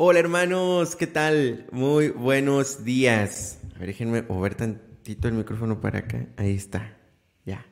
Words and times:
Hola 0.00 0.20
hermanos, 0.20 0.94
¿qué 0.94 1.08
tal? 1.08 1.66
Muy 1.72 2.10
buenos 2.10 2.84
días. 2.84 3.58
A 3.74 3.80
ver, 3.80 3.88
déjenme 3.88 4.22
mover 4.22 4.54
tantito 4.54 5.26
el 5.26 5.34
micrófono 5.34 5.80
para 5.80 5.98
acá. 5.98 6.24
Ahí 6.36 6.54
está. 6.54 6.96
Ya. 7.44 7.66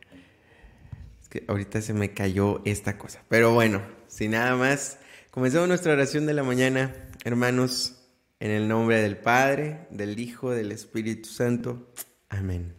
Es 1.23 1.29
que 1.29 1.45
ahorita 1.47 1.81
se 1.83 1.95
me 1.95 2.15
cayó 2.15 2.63
esta 2.65 2.99
cosa. 2.99 3.23
Pero 3.29 3.55
bueno, 3.55 3.81
sin 4.09 4.33
nada 4.33 4.57
más, 4.57 4.99
comenzamos 5.31 5.69
nuestra 5.69 5.93
oración 5.93 6.27
de 6.27 6.35
la 6.35 6.43
mañana, 6.43 6.97
hermanos, 7.23 8.03
en 8.41 8.51
el 8.51 8.67
nombre 8.67 9.01
del 9.01 9.19
Padre, 9.19 9.87
del 9.93 10.19
Hijo, 10.19 10.51
del 10.51 10.73
Espíritu 10.73 11.29
Santo. 11.29 11.93
Amén. 12.29 12.75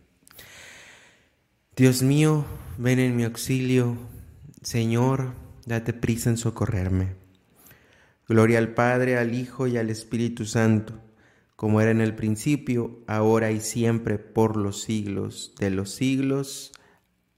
Dios 1.74 2.04
mío, 2.04 2.46
ven 2.78 3.00
en 3.00 3.16
mi 3.16 3.24
auxilio. 3.24 3.96
Señor, 4.62 5.36
date 5.66 5.94
prisa 5.94 6.32
en 6.32 6.36
socorrerme. 6.36 7.27
Gloria 8.28 8.60
al 8.60 8.74
Padre, 8.74 9.18
al 9.18 9.34
Hijo 9.34 9.68
y 9.68 9.78
al 9.78 9.90
Espíritu 9.90 10.46
Santo, 10.46 11.02
como 11.56 11.80
era 11.80 11.92
en 11.92 12.02
el 12.02 12.14
principio, 12.14 13.04
ahora 13.08 13.52
y 13.52 13.62
siempre, 13.62 14.20
por 14.20 14.58
los 14.58 14.82
siglos 14.82 15.54
de 15.60 15.70
los 15.70 15.92
siglos. 15.92 16.74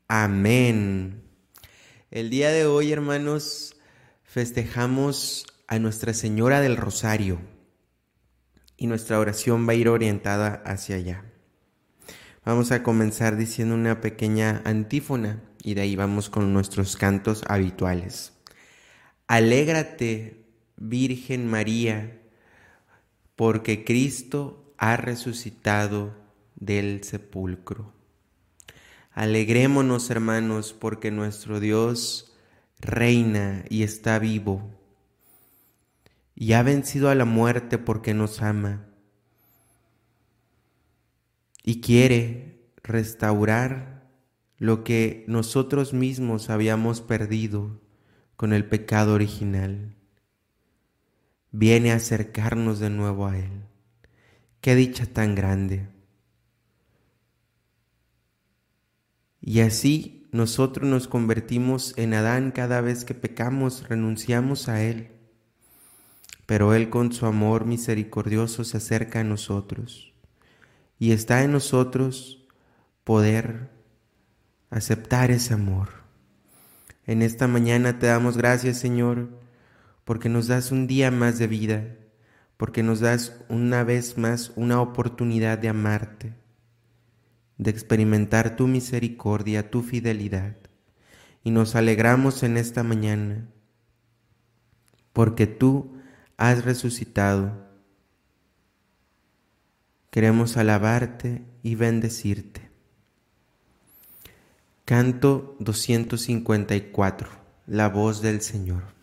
Amén. 0.08 1.22
El 2.10 2.32
día 2.32 2.50
de 2.50 2.66
hoy, 2.66 2.92
hermanos, 2.92 3.76
festejamos 4.24 5.46
a 5.68 5.78
Nuestra 5.78 6.16
Señora 6.16 6.60
del 6.60 6.76
Rosario 6.76 7.40
y 8.76 8.88
nuestra 8.88 9.20
oración 9.20 9.68
va 9.68 9.74
a 9.74 9.76
ir 9.76 9.90
orientada 9.90 10.64
hacia 10.66 10.96
allá. 10.96 11.26
Vamos 12.44 12.72
a 12.72 12.82
comenzar 12.82 13.38
diciendo 13.38 13.76
una 13.76 14.02
pequeña 14.02 14.64
antífona 14.66 15.44
y 15.62 15.76
de 15.76 15.82
ahí 15.82 15.96
vamos 15.96 16.32
con 16.32 16.52
nuestros 16.52 16.96
cantos 16.96 17.44
habituales. 17.48 18.34
Alégrate, 19.28 20.39
Virgen 20.82 21.46
María, 21.46 22.22
porque 23.36 23.84
Cristo 23.84 24.74
ha 24.78 24.96
resucitado 24.96 26.16
del 26.56 27.04
sepulcro. 27.04 27.92
Alegrémonos, 29.12 30.10
hermanos, 30.10 30.72
porque 30.72 31.12
nuestro 31.12 31.60
Dios 31.60 32.34
reina 32.80 33.66
y 33.70 33.84
está 33.84 34.20
vivo, 34.20 34.72
y 36.34 36.54
ha 36.54 36.64
vencido 36.64 37.10
a 37.10 37.16
la 37.16 37.26
muerte 37.26 37.78
porque 37.78 38.14
nos 38.14 38.42
ama, 38.42 38.86
y 41.62 41.82
quiere 41.82 42.72
restaurar 42.84 44.08
lo 44.58 44.86
que 44.86 45.26
nosotros 45.28 45.94
mismos 45.94 46.50
habíamos 46.50 47.02
perdido 47.02 47.82
con 48.38 48.54
el 48.54 48.64
pecado 48.64 49.14
original 49.14 49.99
viene 51.52 51.92
a 51.92 51.96
acercarnos 51.96 52.80
de 52.80 52.90
nuevo 52.90 53.28
a 53.28 53.38
Él. 53.38 53.64
Qué 54.62 54.76
dicha 54.76 55.06
tan 55.06 55.36
grande. 55.36 55.88
Y 59.42 59.62
así 59.62 60.28
nosotros 60.32 60.88
nos 60.88 61.08
convertimos 61.08 61.94
en 61.98 62.14
Adán 62.14 62.52
cada 62.52 62.82
vez 62.82 63.06
que 63.06 63.16
pecamos, 63.16 63.88
renunciamos 63.88 64.70
a 64.70 64.84
Él. 64.84 65.12
Pero 66.46 66.74
Él 66.74 66.90
con 66.90 67.14
su 67.14 67.26
amor 67.26 67.66
misericordioso 67.66 68.64
se 68.64 68.78
acerca 68.78 69.22
a 69.22 69.24
nosotros. 69.24 70.14
Y 71.00 71.14
está 71.14 71.44
en 71.44 71.54
nosotros 71.54 72.46
poder 73.04 73.70
aceptar 74.70 75.32
ese 75.32 75.54
amor. 75.54 75.90
En 77.08 77.22
esta 77.22 77.48
mañana 77.48 77.98
te 77.98 78.08
damos 78.08 78.38
gracias, 78.38 78.78
Señor, 78.78 79.30
porque 80.10 80.28
nos 80.28 80.48
das 80.48 80.72
un 80.72 80.88
día 80.88 81.12
más 81.12 81.38
de 81.38 81.46
vida, 81.46 81.96
porque 82.58 82.82
nos 82.82 83.00
das 83.00 83.36
una 83.48 83.84
vez 83.84 84.18
más 84.18 84.52
una 84.56 84.82
oportunidad 84.82 85.60
de 85.60 85.70
amarte, 85.70 86.34
de 87.60 87.70
experimentar 87.70 88.56
tu 88.56 88.66
misericordia, 88.66 89.70
tu 89.70 89.84
fidelidad. 89.84 90.58
Y 91.44 91.52
nos 91.52 91.76
alegramos 91.76 92.42
en 92.42 92.58
esta 92.58 92.82
mañana, 92.82 93.50
porque 95.14 95.46
tú 95.46 95.94
has 96.38 96.66
resucitado. 96.66 97.68
Queremos 100.10 100.58
alabarte 100.58 101.44
y 101.62 101.76
bendecirte. 101.76 102.72
Canto 104.86 105.56
254. 105.60 107.30
La 107.68 107.90
voz 107.90 108.24
del 108.24 108.42
Señor. 108.42 108.99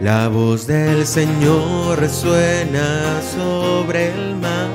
La 0.00 0.28
voz 0.28 0.68
del 0.68 1.04
Señor 1.04 1.98
resuena 1.98 3.20
sobre 3.34 4.12
el 4.12 4.36
mar. 4.36 4.70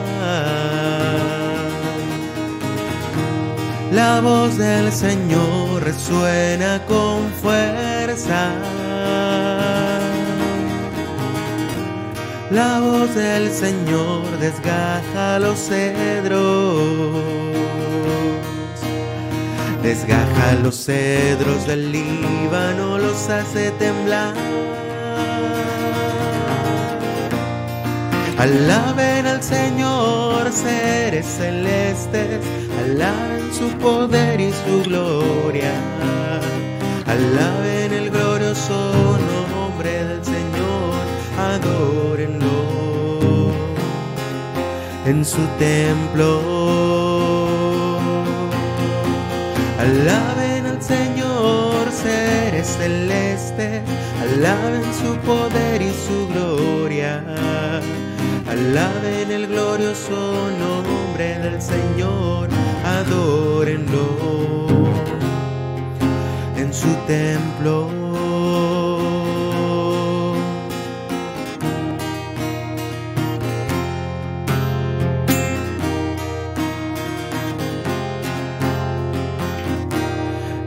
La 3.94 4.20
voz 4.20 4.58
del 4.58 4.92
Señor 4.92 5.82
resuena 5.82 6.82
con 6.90 7.32
fuerza. 7.42 8.52
La 12.52 12.82
voz 12.82 13.16
del 13.16 13.50
Señor 13.50 14.24
desgaja 14.42 15.40
los 15.40 15.58
cedros. 15.58 17.24
Desgaja 19.82 20.54
los 20.62 20.76
cedros 20.76 21.66
del 21.66 21.94
Líbano, 21.94 22.98
los 22.98 23.30
hace 23.30 23.72
temblar. 23.72 24.34
Alaben 28.44 29.26
al 29.26 29.42
Señor 29.42 30.52
seres 30.52 31.26
celestes, 31.26 32.42
alaben 32.84 33.54
su 33.54 33.70
poder 33.78 34.42
y 34.42 34.52
su 34.52 34.84
gloria. 34.84 35.72
Alaben 37.08 37.94
el 37.94 38.10
glorioso 38.12 39.18
nombre 39.54 39.92
del 39.92 40.26
Señor, 40.26 41.04
adórenlo 41.40 42.66
en 45.06 45.24
su 45.24 45.42
templo. 45.58 46.42
Alaben 49.80 50.66
al 50.66 50.82
Señor 50.82 51.90
seres 51.94 52.68
celestes, 52.78 53.84
alaben 54.22 54.84
su 55.02 55.16
poder 55.26 55.82
y 55.82 55.94
su 55.94 56.28
gloria 56.28 57.24
Alaben 58.54 59.32
el 59.32 59.48
glorioso 59.48 60.52
nombre 60.60 61.40
del 61.40 61.60
Señor, 61.60 62.50
adórenlo 62.86 64.06
en 66.56 66.72
su 66.72 66.88
templo. 67.08 67.90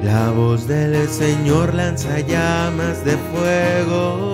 La 0.02 0.32
voz 0.32 0.66
del 0.66 1.08
Señor 1.08 1.72
lanza 1.72 2.18
llamas 2.18 3.04
de 3.04 3.16
fuego 3.30 4.25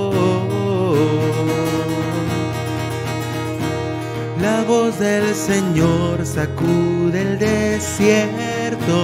del 5.03 5.35
Señor 5.35 6.25
sacude 6.25 7.23
el 7.23 7.39
desierto. 7.39 9.01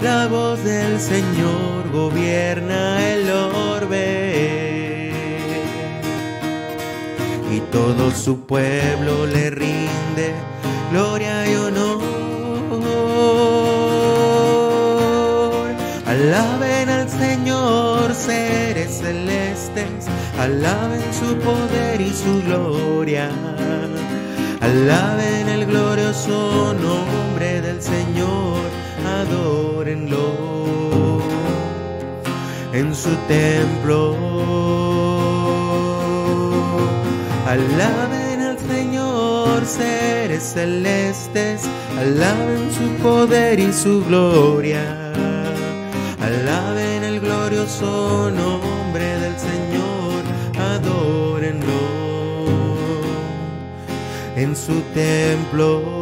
La 0.00 0.28
voz 0.28 0.62
del 0.62 1.00
Señor 1.00 1.90
gobierna 1.92 3.04
el 3.04 3.28
orbe. 3.30 5.12
Y 7.50 7.60
todo 7.72 8.12
su 8.12 8.42
pueblo 8.46 9.26
le 9.26 9.50
rinde 9.50 10.34
gloria 10.92 11.50
y 11.50 11.54
honor. 11.56 11.98
Alaben 16.06 16.88
al 16.90 17.08
Señor 17.08 18.14
seres 18.14 18.98
celestes 18.98 19.97
alaben 20.38 21.02
su 21.12 21.36
poder 21.38 22.00
y 22.00 22.10
su 22.10 22.42
gloria, 22.42 23.30
alaben 24.60 25.48
el 25.48 25.66
glorioso 25.66 26.74
nombre 26.74 27.60
del 27.60 27.82
Señor, 27.82 28.62
adórenlo 29.20 30.58
en 32.72 32.94
su 32.94 33.10
templo. 33.26 34.16
Alaben 37.46 38.42
al 38.42 38.58
Señor 38.58 39.64
seres 39.64 40.52
celestes 40.54 41.62
alaben 41.98 42.70
su 42.72 43.02
poder 43.02 43.58
y 43.58 43.72
su 43.72 44.04
gloria. 44.04 44.82
Alaben 46.20 47.04
el 47.04 47.20
glorioso 47.20 48.30
nombre 48.30 49.06
del 49.18 49.27
en 54.38 54.54
su 54.56 54.80
templo. 54.94 55.98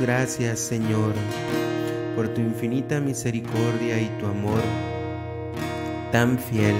gracias, 0.00 0.60
Señor, 0.60 1.14
por 2.14 2.28
tu 2.28 2.40
infinita 2.40 3.00
misericordia 3.00 4.00
y 4.00 4.06
tu 4.20 4.26
amor 4.26 4.60
tan 6.12 6.38
fiel 6.38 6.76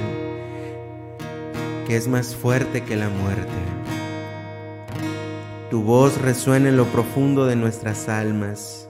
que 1.87 1.97
es 1.97 2.06
más 2.06 2.35
fuerte 2.35 2.83
que 2.85 2.97
la 2.97 3.09
muerte. 3.09 3.49
Tu 5.70 5.82
voz 5.82 6.19
resuena 6.23 6.70
en 6.70 6.79
lo 6.79 6.87
profundo 6.87 7.44
de 7.44 7.55
nuestras 7.55 8.09
almas 8.09 8.88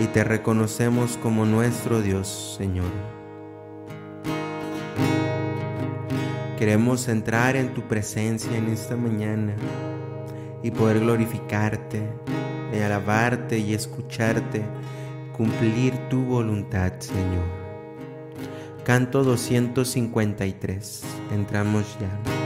y 0.00 0.06
te 0.06 0.22
reconocemos 0.22 1.16
como 1.16 1.44
nuestro 1.44 2.00
Dios, 2.00 2.54
Señor. 2.58 2.90
Queremos 6.60 7.08
entrar 7.08 7.56
en 7.56 7.74
tu 7.74 7.82
presencia 7.88 8.56
en 8.56 8.68
esta 8.68 8.94
mañana 8.96 9.56
y 10.62 10.70
poder 10.70 11.00
glorificarte, 11.00 12.08
y 12.72 12.78
alabarte 12.78 13.58
y 13.58 13.74
escucharte, 13.74 14.62
cumplir 15.36 15.92
tu 16.08 16.22
voluntad, 16.24 16.92
Señor. 17.00 17.62
Canto 18.84 19.24
253. 19.24 21.02
Entramos 21.32 21.96
ya. 22.00 22.41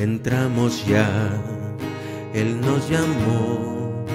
Entramos 0.00 0.86
ya, 0.86 1.30
Él 2.32 2.58
nos 2.62 2.88
llamó 2.88 4.06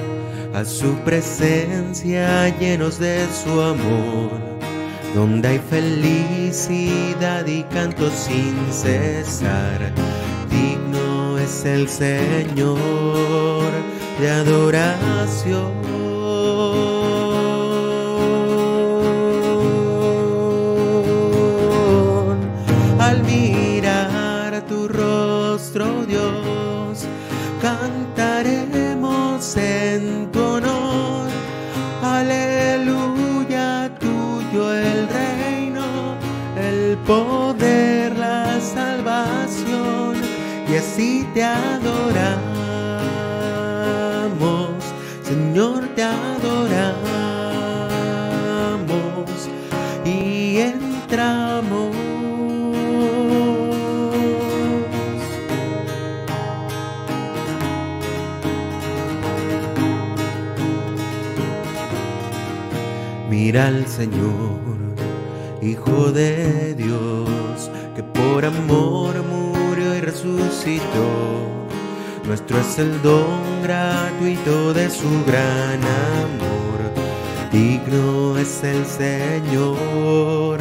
a 0.55 0.65
su 0.65 0.95
presencia 1.05 2.49
llenos 2.57 2.97
de 2.97 3.27
su 3.27 3.61
amor 3.61 4.31
donde 5.13 5.47
hay 5.47 5.59
felicidad 5.69 7.45
y 7.45 7.61
canto 7.65 8.09
sin 8.09 8.55
cesar. 8.71 9.93
Digno 10.49 11.37
es 11.37 11.63
el 11.65 11.87
Señor 11.87 13.69
de 14.19 14.29
adoración. 14.31 15.94
Gratuito 73.63 74.73
de 74.73 74.89
su 74.89 75.23
gran 75.25 75.81
amor. 76.23 76.79
Digno 77.51 78.37
es 78.37 78.63
el 78.63 78.85
Señor 78.85 80.59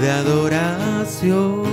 de 0.00 0.10
adoración. 0.10 1.64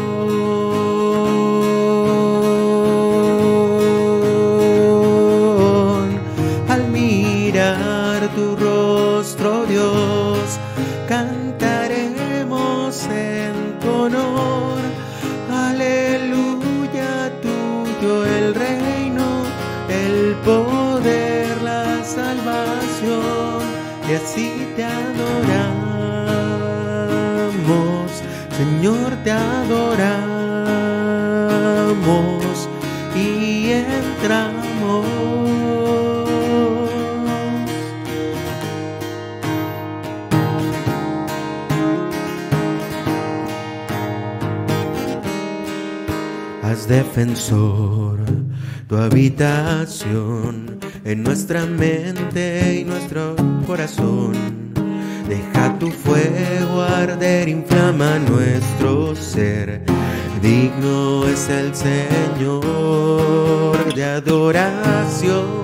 Y 24.12 24.14
así 24.14 24.68
te 24.76 24.84
adoramos, 24.84 25.72
Señor, 28.58 29.16
te 29.24 29.32
adoramos 29.32 30.42
defensor 46.92 48.20
tu 48.90 48.98
habitación 48.98 50.78
en 51.06 51.24
nuestra 51.24 51.66
mente 51.66 52.82
y 52.82 52.84
nuestro 52.84 53.38
corazón. 53.66 54.34
Deja 55.30 55.80
tu 55.80 55.90
fuego 55.90 56.82
arder, 56.82 57.48
inflama 57.48 58.20
nuestro 58.20 59.16
ser. 59.16 59.86
Digno 60.42 61.26
es 61.30 61.48
el 61.48 61.74
Señor 61.74 62.62
de 63.96 64.04
adoración. 64.04 65.62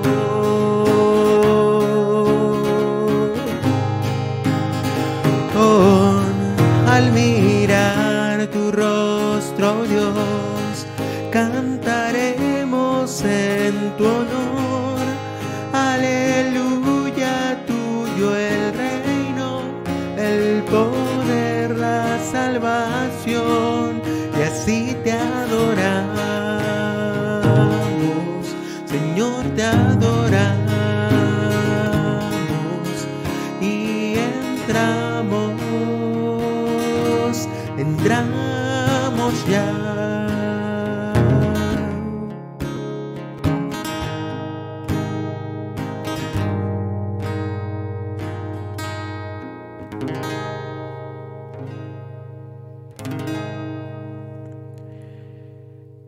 Ya. 39.50 39.88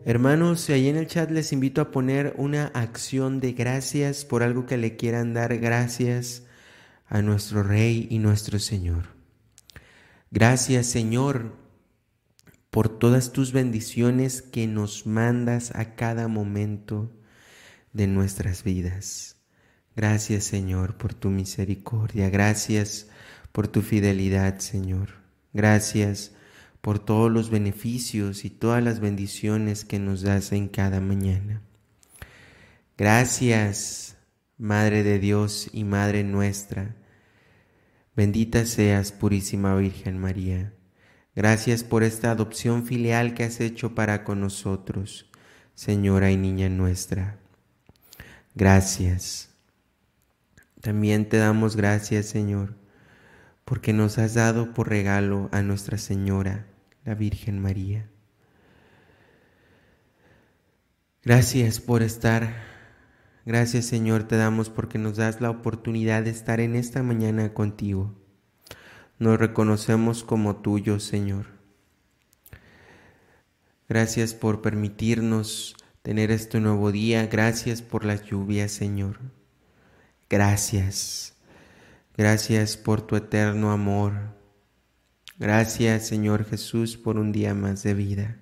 Hermanos, 0.04 0.68
ahí 0.70 0.88
en 0.88 0.96
el 0.96 1.06
chat 1.06 1.30
les 1.30 1.52
invito 1.52 1.80
a 1.80 1.92
poner 1.92 2.34
una 2.36 2.66
acción 2.74 3.38
de 3.38 3.52
gracias 3.52 4.24
por 4.24 4.42
algo 4.42 4.66
que 4.66 4.76
le 4.76 4.96
quieran 4.96 5.34
dar 5.34 5.56
gracias 5.58 6.42
a 7.06 7.22
nuestro 7.22 7.62
Rey 7.62 8.08
y 8.10 8.18
nuestro 8.18 8.58
Señor. 8.58 9.04
Gracias, 10.32 10.86
Señor, 10.86 11.59
por 12.70 12.88
todas 12.88 13.32
tus 13.32 13.52
bendiciones 13.52 14.42
que 14.42 14.66
nos 14.66 15.06
mandas 15.06 15.74
a 15.74 15.96
cada 15.96 16.28
momento 16.28 17.12
de 17.92 18.06
nuestras 18.06 18.62
vidas. 18.62 19.36
Gracias 19.96 20.44
Señor 20.44 20.96
por 20.96 21.12
tu 21.12 21.30
misericordia, 21.30 22.30
gracias 22.30 23.08
por 23.52 23.66
tu 23.66 23.82
fidelidad 23.82 24.60
Señor, 24.60 25.10
gracias 25.52 26.32
por 26.80 26.98
todos 27.00 27.30
los 27.30 27.50
beneficios 27.50 28.44
y 28.44 28.50
todas 28.50 28.82
las 28.82 29.00
bendiciones 29.00 29.84
que 29.84 29.98
nos 29.98 30.22
das 30.22 30.52
en 30.52 30.68
cada 30.68 31.00
mañana. 31.00 31.62
Gracias 32.96 34.16
Madre 34.56 35.02
de 35.02 35.18
Dios 35.18 35.68
y 35.72 35.84
Madre 35.84 36.22
nuestra, 36.22 36.94
bendita 38.14 38.64
seas 38.64 39.10
Purísima 39.10 39.74
Virgen 39.74 40.18
María. 40.18 40.72
Gracias 41.40 41.84
por 41.84 42.02
esta 42.02 42.32
adopción 42.32 42.84
filial 42.84 43.32
que 43.32 43.44
has 43.44 43.60
hecho 43.60 43.94
para 43.94 44.24
con 44.24 44.42
nosotros, 44.42 45.24
Señora 45.74 46.30
y 46.30 46.36
Niña 46.36 46.68
nuestra. 46.68 47.38
Gracias. 48.54 49.48
También 50.82 51.30
te 51.30 51.38
damos 51.38 51.76
gracias, 51.76 52.26
Señor, 52.26 52.76
porque 53.64 53.94
nos 53.94 54.18
has 54.18 54.34
dado 54.34 54.74
por 54.74 54.90
regalo 54.90 55.48
a 55.50 55.62
Nuestra 55.62 55.96
Señora, 55.96 56.66
la 57.06 57.14
Virgen 57.14 57.58
María. 57.58 58.06
Gracias 61.22 61.80
por 61.80 62.02
estar. 62.02 62.52
Gracias, 63.46 63.86
Señor, 63.86 64.24
te 64.24 64.36
damos 64.36 64.68
porque 64.68 64.98
nos 64.98 65.16
das 65.16 65.40
la 65.40 65.48
oportunidad 65.48 66.22
de 66.22 66.32
estar 66.32 66.60
en 66.60 66.76
esta 66.76 67.02
mañana 67.02 67.54
contigo 67.54 68.19
nos 69.20 69.38
reconocemos 69.38 70.24
como 70.24 70.56
tuyos, 70.56 71.04
Señor. 71.04 71.46
Gracias 73.86 74.32
por 74.32 74.62
permitirnos 74.62 75.76
tener 76.02 76.30
este 76.30 76.58
nuevo 76.58 76.90
día. 76.90 77.26
Gracias 77.26 77.82
por 77.82 78.06
las 78.06 78.24
lluvias, 78.24 78.72
Señor. 78.72 79.20
Gracias. 80.30 81.34
Gracias 82.16 82.78
por 82.78 83.02
tu 83.02 83.14
eterno 83.14 83.72
amor. 83.72 84.14
Gracias, 85.38 86.06
Señor 86.06 86.46
Jesús, 86.46 86.96
por 86.96 87.18
un 87.18 87.30
día 87.30 87.54
más 87.54 87.82
de 87.82 87.92
vida. 87.92 88.38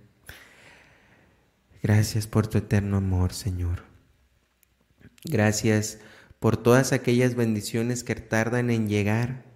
Gracias 1.83 2.29
por 2.29 2.47
tu 2.47 2.59
eterno 2.59 2.99
amor, 2.99 3.33
Señor. 3.33 3.83
Gracias 5.25 5.99
por 6.39 6.57
todas 6.57 6.93
aquellas 6.93 7.35
bendiciones 7.35 8.05
que 8.05 8.15
tardan 8.15 8.71
en 8.71 8.89
llegar 8.89 9.49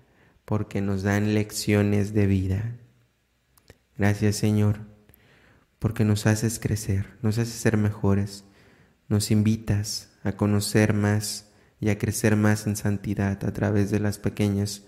porque 0.44 0.80
nos 0.80 1.02
dan 1.02 1.34
lecciones 1.34 2.14
de 2.14 2.26
vida. 2.26 2.76
Gracias 3.96 4.36
Señor, 4.36 4.80
porque 5.78 6.04
nos 6.04 6.26
haces 6.26 6.58
crecer, 6.58 7.06
nos 7.22 7.38
haces 7.38 7.54
ser 7.54 7.76
mejores, 7.76 8.44
nos 9.08 9.30
invitas 9.30 10.10
a 10.24 10.32
conocer 10.32 10.94
más 10.94 11.50
y 11.80 11.90
a 11.90 11.98
crecer 11.98 12.36
más 12.36 12.66
en 12.66 12.76
santidad 12.76 13.44
a 13.44 13.52
través 13.52 13.90
de 13.90 14.00
las 14.00 14.18
pequeñas 14.18 14.84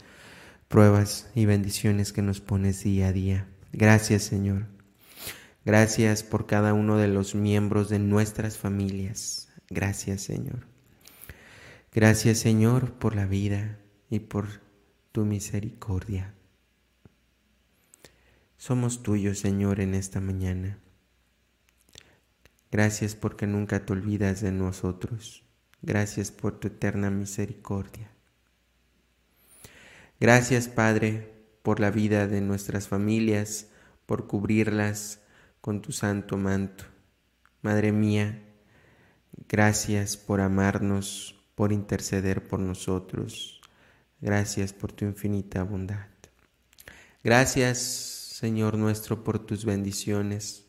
pruebas 0.68 1.28
y 1.34 1.44
bendiciones 1.44 2.12
que 2.12 2.22
nos 2.22 2.40
pones 2.40 2.82
día 2.82 3.08
a 3.08 3.12
día. 3.12 3.48
Gracias 3.72 4.22
Señor. 4.22 4.66
Gracias 5.64 6.22
por 6.22 6.46
cada 6.46 6.74
uno 6.74 6.96
de 6.96 7.08
los 7.08 7.34
miembros 7.34 7.88
de 7.88 7.98
nuestras 7.98 8.58
familias. 8.58 9.48
Gracias 9.70 10.22
Señor. 10.22 10.66
Gracias 11.92 12.38
Señor 12.38 12.92
por 12.92 13.16
la 13.16 13.26
vida 13.26 13.78
y 14.10 14.20
por 14.20 14.63
tu 15.14 15.24
misericordia. 15.24 16.34
Somos 18.56 19.04
tuyos, 19.04 19.38
Señor, 19.38 19.78
en 19.78 19.94
esta 19.94 20.20
mañana. 20.20 20.80
Gracias 22.72 23.14
porque 23.14 23.46
nunca 23.46 23.86
te 23.86 23.92
olvidas 23.92 24.40
de 24.40 24.50
nosotros. 24.50 25.44
Gracias 25.82 26.32
por 26.32 26.58
tu 26.58 26.66
eterna 26.66 27.10
misericordia. 27.10 28.10
Gracias, 30.18 30.66
Padre, 30.66 31.32
por 31.62 31.78
la 31.78 31.92
vida 31.92 32.26
de 32.26 32.40
nuestras 32.40 32.88
familias, 32.88 33.68
por 34.06 34.26
cubrirlas 34.26 35.20
con 35.60 35.80
tu 35.80 35.92
santo 35.92 36.38
manto. 36.38 36.86
Madre 37.62 37.92
mía, 37.92 38.42
gracias 39.48 40.16
por 40.16 40.40
amarnos, 40.40 41.40
por 41.54 41.70
interceder 41.70 42.48
por 42.48 42.58
nosotros. 42.58 43.60
Gracias 44.24 44.72
por 44.72 44.90
tu 44.90 45.04
infinita 45.04 45.64
bondad. 45.64 46.06
Gracias, 47.22 47.78
Señor 47.78 48.78
nuestro, 48.78 49.22
por 49.22 49.38
tus 49.38 49.66
bendiciones. 49.66 50.64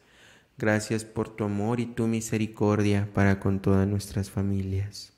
Gracias 0.57 1.05
por 1.05 1.33
tu 1.33 1.45
amor 1.45 1.79
y 1.79 1.85
tu 1.85 2.05
misericordia 2.05 3.09
para 3.13 3.39
con 3.39 3.61
todas 3.61 3.87
nuestras 3.87 4.29
familias. 4.29 5.13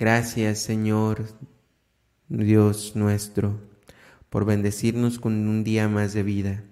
Gracias, 0.00 0.58
Señor, 0.58 1.28
Dios 2.26 2.96
nuestro, 2.96 3.60
por 4.28 4.44
bendecirnos 4.44 5.20
con 5.20 5.46
un 5.46 5.62
día 5.62 5.86
más 5.86 6.12
de 6.12 6.24
vida. 6.24 6.64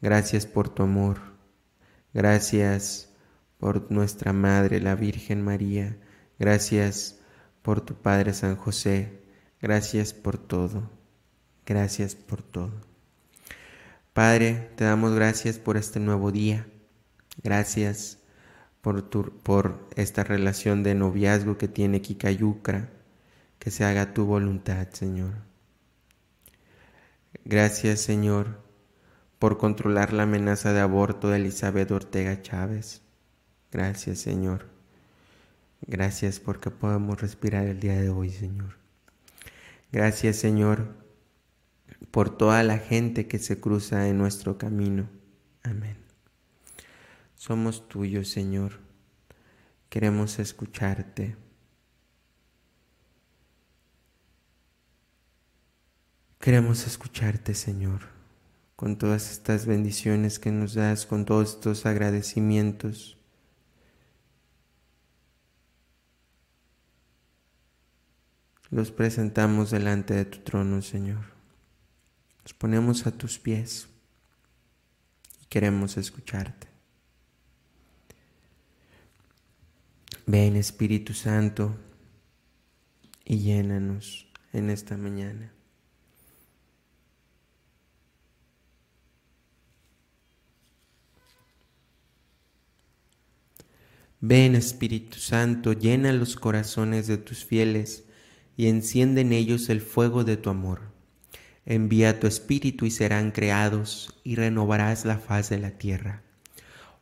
Gracias 0.00 0.46
por 0.46 0.68
tu 0.68 0.84
amor. 0.84 1.18
Gracias 2.14 3.12
por 3.58 3.90
nuestra 3.90 4.32
Madre, 4.32 4.80
la 4.80 4.94
Virgen 4.94 5.42
María. 5.42 5.98
Gracias 6.38 7.19
por 7.62 7.80
tu 7.80 7.94
Padre 7.94 8.32
San 8.34 8.56
José. 8.56 9.20
Gracias 9.60 10.14
por 10.14 10.38
todo. 10.38 10.90
Gracias 11.66 12.14
por 12.14 12.42
todo. 12.42 12.72
Padre, 14.12 14.70
te 14.76 14.84
damos 14.84 15.14
gracias 15.14 15.58
por 15.58 15.76
este 15.76 16.00
nuevo 16.00 16.32
día. 16.32 16.66
Gracias 17.42 18.18
por, 18.80 19.02
tu, 19.02 19.30
por 19.42 19.88
esta 19.96 20.24
relación 20.24 20.82
de 20.82 20.94
noviazgo 20.94 21.58
que 21.58 21.68
tiene 21.68 22.00
Kikayucra. 22.00 22.90
Que 23.58 23.70
se 23.70 23.84
haga 23.84 24.14
tu 24.14 24.24
voluntad, 24.24 24.88
Señor. 24.90 25.34
Gracias, 27.44 28.00
Señor, 28.00 28.62
por 29.38 29.58
controlar 29.58 30.12
la 30.12 30.24
amenaza 30.24 30.72
de 30.72 30.80
aborto 30.80 31.28
de 31.28 31.36
Elizabeth 31.36 31.90
Ortega 31.90 32.40
Chávez. 32.42 33.02
Gracias, 33.70 34.18
Señor. 34.18 34.79
Gracias 35.86 36.40
porque 36.40 36.70
podemos 36.70 37.20
respirar 37.20 37.66
el 37.66 37.80
día 37.80 38.00
de 38.00 38.10
hoy, 38.10 38.30
Señor. 38.30 38.76
Gracias, 39.92 40.36
Señor, 40.36 40.94
por 42.10 42.36
toda 42.36 42.62
la 42.62 42.78
gente 42.78 43.26
que 43.26 43.38
se 43.38 43.60
cruza 43.60 44.08
en 44.08 44.18
nuestro 44.18 44.58
camino. 44.58 45.08
Amén. 45.62 45.96
Somos 47.34 47.88
tuyos, 47.88 48.28
Señor. 48.28 48.80
Queremos 49.88 50.38
escucharte. 50.38 51.36
Queremos 56.38 56.86
escucharte, 56.86 57.54
Señor, 57.54 58.00
con 58.76 58.96
todas 58.96 59.30
estas 59.30 59.66
bendiciones 59.66 60.38
que 60.38 60.50
nos 60.50 60.74
das, 60.74 61.04
con 61.04 61.26
todos 61.26 61.50
estos 61.50 61.84
agradecimientos. 61.84 63.19
Los 68.70 68.92
presentamos 68.92 69.70
delante 69.70 70.14
de 70.14 70.24
tu 70.24 70.38
trono, 70.38 70.80
Señor. 70.80 71.24
Nos 72.42 72.54
ponemos 72.54 73.06
a 73.06 73.10
tus 73.10 73.38
pies 73.38 73.88
y 75.42 75.46
queremos 75.46 75.96
escucharte. 75.96 76.68
Ven 80.26 80.56
Espíritu 80.56 81.12
Santo 81.12 81.76
y 83.24 83.38
llénanos 83.38 84.28
en 84.52 84.70
esta 84.70 84.96
mañana. 84.96 85.52
Ven 94.20 94.54
Espíritu 94.54 95.18
Santo, 95.18 95.72
llena 95.72 96.12
los 96.12 96.36
corazones 96.36 97.06
de 97.06 97.16
tus 97.16 97.44
fieles 97.44 98.04
y 98.60 98.66
enciende 98.66 99.22
en 99.22 99.32
ellos 99.32 99.70
el 99.70 99.80
fuego 99.80 100.22
de 100.22 100.36
tu 100.36 100.50
amor. 100.50 100.82
Envía 101.64 102.20
tu 102.20 102.26
espíritu 102.26 102.84
y 102.84 102.90
serán 102.90 103.30
creados 103.30 104.20
y 104.22 104.34
renovarás 104.34 105.06
la 105.06 105.16
faz 105.16 105.48
de 105.48 105.58
la 105.58 105.70
tierra. 105.78 106.22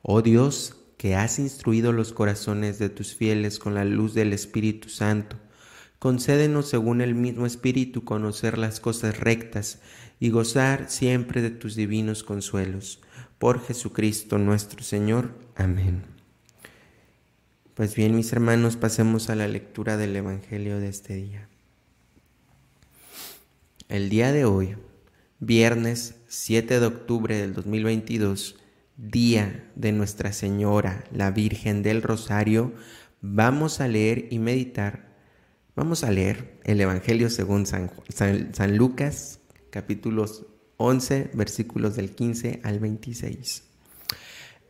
Oh 0.01 0.23
Dios, 0.23 0.77
que 0.99 1.17
has 1.17 1.41
instruido 1.41 1.93
los 1.93 2.13
corazones 2.13 2.79
de 2.79 2.91
tus 2.91 3.17
fieles 3.17 3.59
con 3.59 3.75
la 3.75 3.85
luz 3.85 4.15
del 4.15 4.33
Espíritu 4.33 4.89
Santo, 4.89 5.37
concédenos 5.99 6.69
según 6.69 7.01
el 7.01 7.17
mismo 7.17 7.45
Espíritu 7.45 8.05
conocer 8.05 8.57
las 8.57 8.79
cosas 8.79 9.19
rectas 9.19 9.81
y 10.21 10.31
gozar 10.31 10.89
siempre 10.89 11.43
de 11.43 11.51
tus 11.51 11.75
divinos 11.75 12.23
consuelos. 12.23 13.01
Por 13.41 13.61
Jesucristo 13.67 14.39
nuestro 14.39 14.85
Señor. 14.85 15.35
Amén. 15.57 16.18
Pues 17.79 17.95
bien, 17.95 18.17
mis 18.17 18.33
hermanos, 18.33 18.77
pasemos 18.77 19.31
a 19.31 19.37
la 19.37 19.47
lectura 19.47 19.97
del 19.97 20.17
Evangelio 20.17 20.81
de 20.81 20.89
este 20.89 21.15
día. 21.15 21.49
El 23.89 24.09
día 24.09 24.33
de 24.33 24.45
hoy 24.45 24.75
viernes 25.39 26.17
7 26.27 26.81
de 26.81 26.87
octubre 26.87 27.39
del 27.39 27.55
2022, 27.55 28.57
día 28.97 29.71
de 29.77 29.93
Nuestra 29.93 30.33
Señora, 30.33 31.05
la 31.13 31.31
Virgen 31.31 31.85
del 31.85 32.03
Rosario, 32.03 32.73
vamos 33.21 33.81
a 33.81 33.87
leer 33.87 34.27
y 34.33 34.41
meditar, 34.41 35.15
vamos 35.77 36.03
a 36.03 36.11
leer 36.11 36.59
el 36.65 36.81
Evangelio 36.81 37.31
según 37.31 37.65
San, 37.65 37.93
San, 38.09 38.77
Lucas, 38.77 39.39
capítulos 39.71 40.47
11, 40.79 41.31
versículos 41.33 41.95
del 41.95 42.11
15 42.11 42.59
al 42.65 42.81
26. 42.81 43.68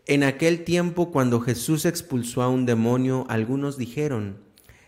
En 0.08 0.22
aquel 0.22 0.64
tiempo, 0.64 1.12
cuando 1.12 1.38
Jesús 1.38 1.84
expulsó 1.84 2.40
a 2.40 2.48
un 2.48 2.64
demonio, 2.64 3.26
algunos 3.28 3.76
dijeron, 3.76 4.38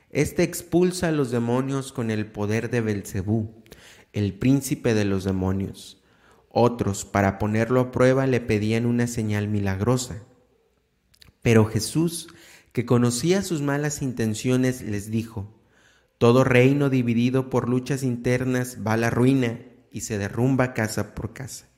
Este 0.08 0.44
expulsa 0.44 1.08
a 1.08 1.12
los 1.12 1.30
demonios 1.30 1.92
con 1.92 2.10
el 2.10 2.24
poder 2.24 2.70
de 2.70 2.80
Belcebú, 2.80 3.62
el 4.14 4.32
príncipe 4.32 4.94
de 4.94 5.04
los 5.04 5.24
demonios. 5.24 6.02
Otros, 6.48 7.04
para 7.04 7.38
ponerlo 7.38 7.80
a 7.80 7.90
prueba, 7.92 8.26
le 8.26 8.40
pedían 8.40 8.86
una 8.86 9.06
señal 9.06 9.46
milagrosa. 9.46 10.22
Pero 11.42 11.66
Jesús, 11.66 12.28
que 12.72 12.86
conocía 12.86 13.42
sus 13.42 13.60
malas 13.60 14.00
intenciones, 14.00 14.80
les 14.80 15.10
dijo, 15.10 15.60
Todo 16.16 16.44
reino 16.44 16.88
dividido 16.88 17.50
por 17.50 17.68
luchas 17.68 18.04
internas 18.04 18.78
va 18.86 18.94
a 18.94 18.96
la 18.96 19.10
ruina 19.10 19.60
y 19.92 20.00
se 20.00 20.16
derrumba 20.16 20.72
casa 20.72 21.14
por 21.14 21.34
casa. 21.34 21.69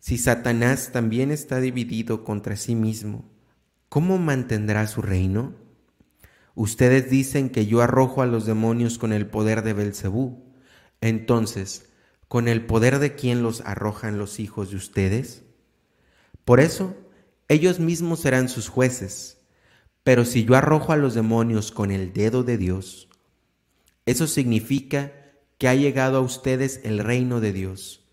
Si 0.00 0.16
Satanás 0.16 0.92
también 0.92 1.30
está 1.30 1.60
dividido 1.60 2.24
contra 2.24 2.56
sí 2.56 2.74
mismo, 2.74 3.30
¿cómo 3.90 4.16
mantendrá 4.16 4.86
su 4.86 5.02
reino? 5.02 5.54
Ustedes 6.54 7.10
dicen 7.10 7.50
que 7.50 7.66
yo 7.66 7.82
arrojo 7.82 8.22
a 8.22 8.26
los 8.26 8.46
demonios 8.46 8.96
con 8.96 9.12
el 9.12 9.26
poder 9.26 9.62
de 9.62 9.74
Belcebú. 9.74 10.42
Entonces, 11.02 11.90
¿con 12.28 12.48
el 12.48 12.64
poder 12.64 12.98
de 12.98 13.14
quién 13.14 13.42
los 13.42 13.60
arrojan 13.60 14.18
los 14.18 14.40
hijos 14.40 14.70
de 14.70 14.76
ustedes? 14.76 15.44
Por 16.46 16.60
eso, 16.60 16.96
ellos 17.48 17.78
mismos 17.78 18.20
serán 18.20 18.48
sus 18.48 18.70
jueces. 18.70 19.38
Pero 20.02 20.24
si 20.24 20.44
yo 20.44 20.54
arrojo 20.54 20.92
a 20.92 20.96
los 20.96 21.12
demonios 21.12 21.72
con 21.72 21.90
el 21.90 22.14
dedo 22.14 22.42
de 22.42 22.56
Dios, 22.56 23.08
eso 24.06 24.26
significa 24.26 25.12
que 25.58 25.68
ha 25.68 25.74
llegado 25.74 26.16
a 26.16 26.22
ustedes 26.22 26.80
el 26.84 27.00
reino 27.00 27.40
de 27.40 27.52
Dios. 27.52 28.09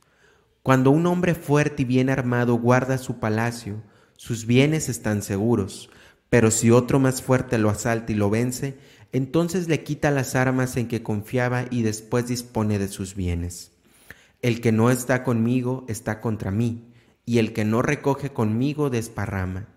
Cuando 0.67 0.91
un 0.91 1.05
hombre 1.05 1.33
fuerte 1.33 1.83
y 1.83 1.85
bien 1.85 2.09
armado 2.09 2.55
guarda 2.55 2.97
su 2.97 3.19
palacio, 3.19 3.81
sus 4.17 4.45
bienes 4.45 4.89
están 4.89 5.21
seguros, 5.21 5.89
pero 6.29 6.51
si 6.51 6.71
otro 6.71 6.99
más 6.99 7.21
fuerte 7.21 7.57
lo 7.57 7.69
asalta 7.69 8.11
y 8.11 8.15
lo 8.15 8.29
vence, 8.29 8.77
entonces 9.13 9.69
le 9.69 9.85
quita 9.85 10.11
las 10.11 10.35
armas 10.35 10.75
en 10.75 10.89
que 10.89 11.03
confiaba 11.03 11.67
y 11.71 11.83
después 11.83 12.27
dispone 12.27 12.79
de 12.79 12.89
sus 12.89 13.15
bienes. 13.15 13.71
El 14.41 14.59
que 14.59 14.73
no 14.73 14.91
está 14.91 15.23
conmigo 15.23 15.85
está 15.87 16.19
contra 16.19 16.51
mí, 16.51 16.91
y 17.25 17.37
el 17.37 17.53
que 17.53 17.63
no 17.63 17.81
recoge 17.81 18.33
conmigo 18.33 18.89
desparrama. 18.89 19.69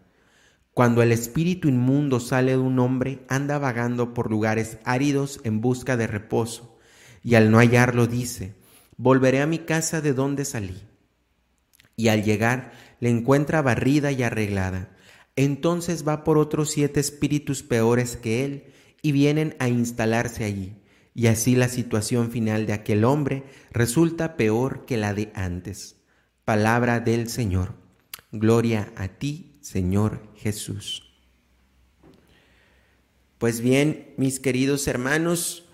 Cuando 0.75 1.03
el 1.03 1.13
espíritu 1.13 1.69
inmundo 1.69 2.19
sale 2.19 2.51
de 2.51 2.59
un 2.59 2.81
hombre, 2.81 3.25
anda 3.29 3.61
vagando 3.61 4.13
por 4.13 4.29
lugares 4.29 4.79
áridos 4.85 5.41
en 5.45 5.61
busca 5.61 5.97
de 5.97 6.09
reposo, 6.09 6.81
y 7.23 7.37
al 7.37 7.53
no 7.53 7.59
hallarlo 7.59 8.09
dice, 8.09 8.59
volveré 9.03 9.41
a 9.41 9.47
mi 9.47 9.61
casa 9.61 10.03
de 10.03 10.13
donde 10.13 10.45
salí. 10.45 10.83
Y 11.97 12.09
al 12.09 12.23
llegar 12.23 12.73
le 13.01 13.09
encuentra 13.09 13.63
barrida 13.63 14.13
y 14.13 14.23
arreglada. 14.23 14.95
Entonces 15.37 16.07
va 16.07 16.23
por 16.23 16.37
otros 16.37 16.71
siete 16.71 17.01
espíritus 17.01 17.63
peores 17.63 18.19
que 18.19 18.45
él 18.45 18.65
y 19.01 19.13
vienen 19.13 19.57
a 19.59 19.69
instalarse 19.69 20.45
allí. 20.45 20.75
Y 21.15 21.29
así 21.29 21.57
la 21.57 21.69
situación 21.69 22.31
final 22.31 22.67
de 22.67 22.75
aquel 22.75 23.05
hombre 23.05 23.45
resulta 23.71 24.37
peor 24.37 24.85
que 24.85 24.99
la 24.99 25.15
de 25.15 25.33
antes. 25.35 25.97
Palabra 26.45 27.01
del 27.01 27.29
Señor. 27.31 27.75
Gloria 28.33 28.93
a 28.97 29.09
ti, 29.09 29.57
Señor 29.63 30.21
Jesús. 30.37 31.11
Pues 33.39 33.63
bien, 33.63 34.13
mis 34.19 34.41
queridos 34.41 34.87
hermanos, 34.87 35.70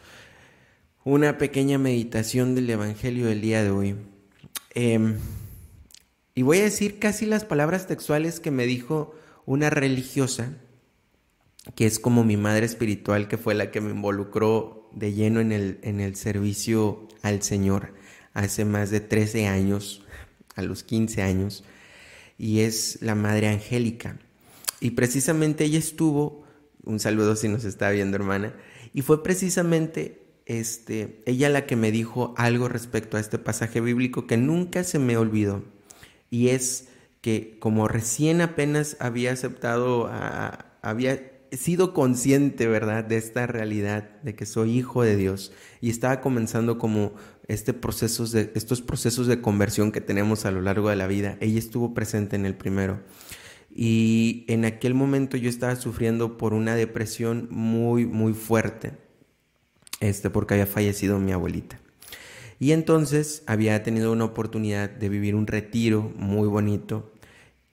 una 1.07 1.39
pequeña 1.39 1.79
meditación 1.79 2.57
del 2.57 2.69
Evangelio 2.69 3.27
del 3.27 3.41
día 3.41 3.63
de 3.63 3.71
hoy. 3.71 3.95
Em, 4.75 5.15
y 6.35 6.43
voy 6.43 6.59
a 6.59 6.65
decir 6.65 6.99
casi 6.99 7.27
las 7.27 7.45
palabras 7.45 7.87
textuales 7.87 8.41
que 8.41 8.51
me 8.51 8.67
dijo 8.67 9.15
una 9.45 9.71
religiosa, 9.71 10.55
que 11.77 11.87
es 11.87 12.01
como 12.01 12.25
mi 12.25 12.37
madre 12.37 12.67
espiritual, 12.67 13.29
que 13.29 13.39
fue 13.39 13.55
la 13.55 13.71
que 13.71 13.81
me 13.81 13.93
involucró 13.93 14.91
de 14.97 15.13
lleno 15.13 15.39
en 15.39 15.53
el, 15.53 15.79
en 15.83 16.01
el 16.01 16.17
servicio 16.17 17.07
al 17.23 17.41
Señor 17.41 17.95
hace 18.35 18.65
más 18.65 18.91
de 18.91 18.99
13 18.99 19.47
años, 19.47 20.03
a 20.57 20.63
los 20.63 20.83
15 20.83 21.23
años, 21.23 21.63
y 22.37 22.63
es 22.63 22.99
la 23.01 23.15
Madre 23.15 23.47
Angélica. 23.47 24.19
Y 24.81 24.91
precisamente 24.91 25.67
ella 25.67 25.79
estuvo, 25.79 26.45
un 26.83 26.99
saludo 26.99 27.37
si 27.37 27.47
nos 27.47 27.65
está 27.65 27.91
viendo 27.91 28.17
hermana, 28.17 28.57
y 28.93 29.03
fue 29.03 29.23
precisamente 29.23 30.26
este, 30.47 31.23
ella 31.27 31.49
la 31.49 31.67
que 31.67 31.77
me 31.77 31.91
dijo 31.91 32.33
algo 32.37 32.69
respecto 32.69 33.17
a 33.17 33.21
este 33.21 33.39
pasaje 33.39 33.81
bíblico 33.81 34.27
que 34.27 34.37
nunca 34.37 34.85
se 34.85 35.01
me 35.01 35.17
olvidó. 35.17 35.65
Y 36.31 36.49
es 36.49 36.89
que 37.21 37.59
como 37.59 37.89
recién 37.89 38.41
apenas 38.41 38.97
había 39.01 39.33
aceptado, 39.33 40.09
había 40.83 41.33
sido 41.51 41.93
consciente, 41.93 42.69
¿verdad?, 42.69 43.05
de 43.05 43.17
esta 43.17 43.47
realidad, 43.47 44.21
de 44.23 44.37
que 44.37 44.47
soy 44.47 44.79
hijo 44.79 45.03
de 45.03 45.17
Dios. 45.17 45.53
Y 45.81 45.91
estaba 45.91 46.21
comenzando 46.21 46.79
como 46.79 47.15
este 47.49 47.73
procesos 47.73 48.31
de, 48.31 48.53
estos 48.55 48.83
procesos 48.83 49.27
de 49.27 49.41
conversión 49.41 49.91
que 49.93 50.01
tenemos 50.01 50.47
a 50.47 50.53
lo 50.53 50.61
largo 50.61 50.91
de 50.91 50.97
la 50.97 51.09
vida. 51.09 51.37
Ella 51.41 51.59
estuvo 51.59 51.95
presente 51.95 52.37
en 52.37 52.47
el 52.47 52.55
primero. 52.55 53.03
Y 53.75 54.45
en 54.49 54.65
aquel 54.65 54.95
momento 54.95 55.37
yo 55.37 55.51
estaba 55.51 55.77
sufriendo 55.77 56.39
por 56.39 56.55
una 56.55 56.77
depresión 56.77 57.49
muy, 57.51 58.07
muy 58.07 58.33
fuerte 58.33 59.06
este, 60.01 60.31
porque 60.31 60.55
había 60.55 60.67
fallecido 60.67 61.19
mi 61.19 61.33
abuelita. 61.33 61.79
Y 62.59 62.73
entonces 62.73 63.43
había 63.47 63.83
tenido 63.83 64.13
una 64.13 64.25
oportunidad 64.25 64.89
de 64.89 65.09
vivir 65.09 65.35
un 65.35 65.47
retiro 65.47 66.13
muy 66.17 66.49
bonito 66.49 67.13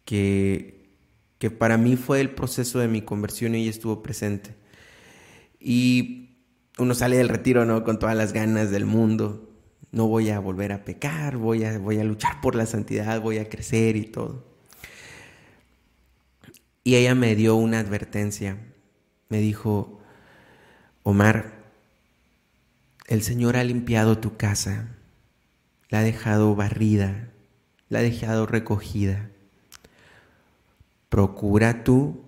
que, 0.06 0.90
que 1.38 1.52
para 1.52 1.78
mí 1.78 1.96
fue 1.96 2.20
el 2.20 2.32
proceso 2.32 2.80
de 2.80 2.88
mi 2.88 3.02
conversión 3.02 3.56
y 3.56 3.62
ella 3.62 3.70
estuvo 3.70 4.04
presente. 4.04 4.56
Y 5.60 6.38
uno 6.78 6.96
sale 6.96 7.18
del 7.18 7.30
retiro 7.30 7.66
¿no? 7.66 7.84
con 7.84 8.00
todas 8.00 8.16
las 8.16 8.34
ganas 8.34 8.72
del 8.72 8.86
mundo. 8.86 9.50
No 9.92 10.08
voy 10.08 10.30
a 10.32 10.40
volver 10.40 10.74
a 10.74 10.84
pecar, 10.84 11.38
voy 11.38 11.64
a, 11.64 11.78
voy 11.78 12.00
a 12.00 12.04
luchar 12.04 12.42
por 12.42 12.56
la 12.56 12.66
santidad, 12.66 13.22
voy 13.22 13.38
a 13.38 13.48
crecer 13.48 13.96
y 13.96 14.06
todo. 14.06 14.44
Y 16.84 16.96
ella 16.96 17.16
me 17.16 17.36
dio 17.36 17.56
una 17.56 17.80
advertencia. 17.80 18.58
Me 19.30 19.40
dijo, 19.40 20.02
Omar, 21.04 21.53
el 23.14 23.22
Señor 23.22 23.58
ha 23.58 23.64
limpiado 23.64 24.18
tu 24.18 24.38
casa, 24.38 24.88
la 25.90 26.00
ha 26.00 26.02
dejado 26.02 26.56
barrida, 26.56 27.30
la 27.88 28.00
ha 28.00 28.02
dejado 28.02 28.48
recogida. 28.48 29.30
Procura 31.10 31.84
tú 31.84 32.24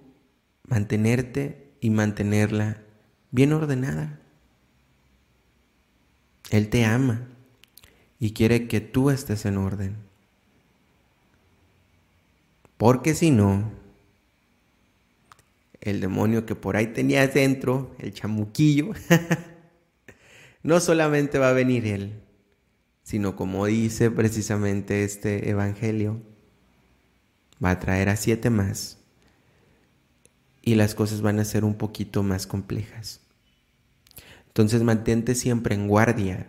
mantenerte 0.68 1.72
y 1.82 1.90
mantenerla 1.90 2.78
bien 3.32 3.54
ordenada. 3.54 4.20
Él 6.52 6.70
te 6.70 6.86
ama 6.86 7.30
y 8.20 8.34
quiere 8.34 8.68
que 8.68 8.80
tú 8.80 9.10
estés 9.10 9.48
en 9.48 9.58
orden. 9.58 9.96
Porque 12.78 13.16
si 13.16 13.32
no, 13.32 13.72
el 15.82 16.00
demonio 16.00 16.46
que 16.46 16.54
por 16.54 16.78
ahí 16.78 16.86
tenías 16.86 17.34
dentro, 17.34 17.96
el 17.98 18.14
chamuquillo, 18.14 18.92
no 20.66 20.80
solamente 20.80 21.38
va 21.38 21.50
a 21.50 21.54
venir 21.54 21.86
Él, 21.86 22.24
sino 23.04 23.36
como 23.36 23.68
dice 23.68 24.10
precisamente 24.10 25.04
este 25.04 25.52
Evangelio, 25.52 26.24
va 27.64 27.70
a 27.70 27.80
traer 27.80 28.10
a 28.10 28.16
siete 28.16 28.50
más 28.50 28.98
y 30.64 30.74
las 30.74 30.96
cosas 30.96 31.22
van 31.22 31.40
a 31.40 31.46
ser 31.46 31.66
un 31.66 31.76
poquito 31.76 32.24
más 32.24 32.48
complejas. 32.48 33.22
Entonces 34.48 34.82
mantente 34.82 35.36
siempre 35.36 35.76
en 35.76 35.88
guardia 35.88 36.48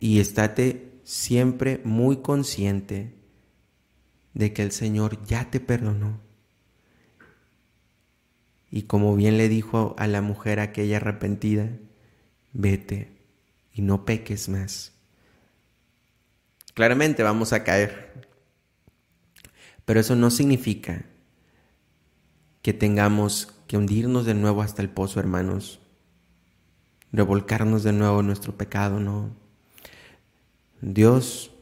y 0.00 0.20
estate 0.20 0.92
siempre 1.02 1.80
muy 1.82 2.18
consciente 2.18 3.14
de 4.34 4.52
que 4.52 4.62
el 4.62 4.70
Señor 4.70 5.24
ya 5.24 5.50
te 5.50 5.60
perdonó 5.60 6.20
y 8.74 8.82
como 8.82 9.14
bien 9.14 9.38
le 9.38 9.48
dijo 9.48 9.94
a 9.98 10.08
la 10.08 10.20
mujer 10.20 10.58
aquella 10.58 10.96
arrepentida, 10.96 11.70
vete 12.52 13.16
y 13.72 13.82
no 13.82 14.04
peques 14.04 14.48
más. 14.48 14.90
Claramente 16.74 17.22
vamos 17.22 17.52
a 17.52 17.62
caer, 17.62 18.26
pero 19.84 20.00
eso 20.00 20.16
no 20.16 20.28
significa 20.28 21.04
que 22.62 22.72
tengamos 22.72 23.54
que 23.68 23.76
hundirnos 23.76 24.26
de 24.26 24.34
nuevo 24.34 24.60
hasta 24.60 24.82
el 24.82 24.90
pozo, 24.90 25.20
hermanos, 25.20 25.78
revolcarnos 27.12 27.84
de 27.84 27.92
nuevo 27.92 28.18
en 28.18 28.26
nuestro 28.26 28.56
pecado, 28.56 28.98
no. 28.98 29.36
Dios 30.80 31.52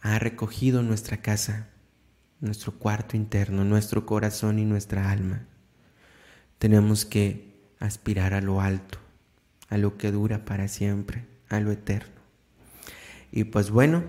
ha 0.00 0.18
recogido 0.18 0.82
nuestra 0.82 1.18
casa, 1.22 1.68
nuestro 2.40 2.72
cuarto 2.72 3.16
interno, 3.16 3.62
nuestro 3.64 4.04
corazón 4.04 4.58
y 4.58 4.64
nuestra 4.64 5.12
alma. 5.12 5.46
Tenemos 6.64 7.04
que 7.04 7.44
aspirar 7.78 8.32
a 8.32 8.40
lo 8.40 8.62
alto, 8.62 8.96
a 9.68 9.76
lo 9.76 9.98
que 9.98 10.10
dura 10.10 10.46
para 10.46 10.66
siempre, 10.66 11.26
a 11.50 11.60
lo 11.60 11.70
eterno. 11.70 12.14
Y 13.30 13.44
pues 13.44 13.70
bueno, 13.70 14.02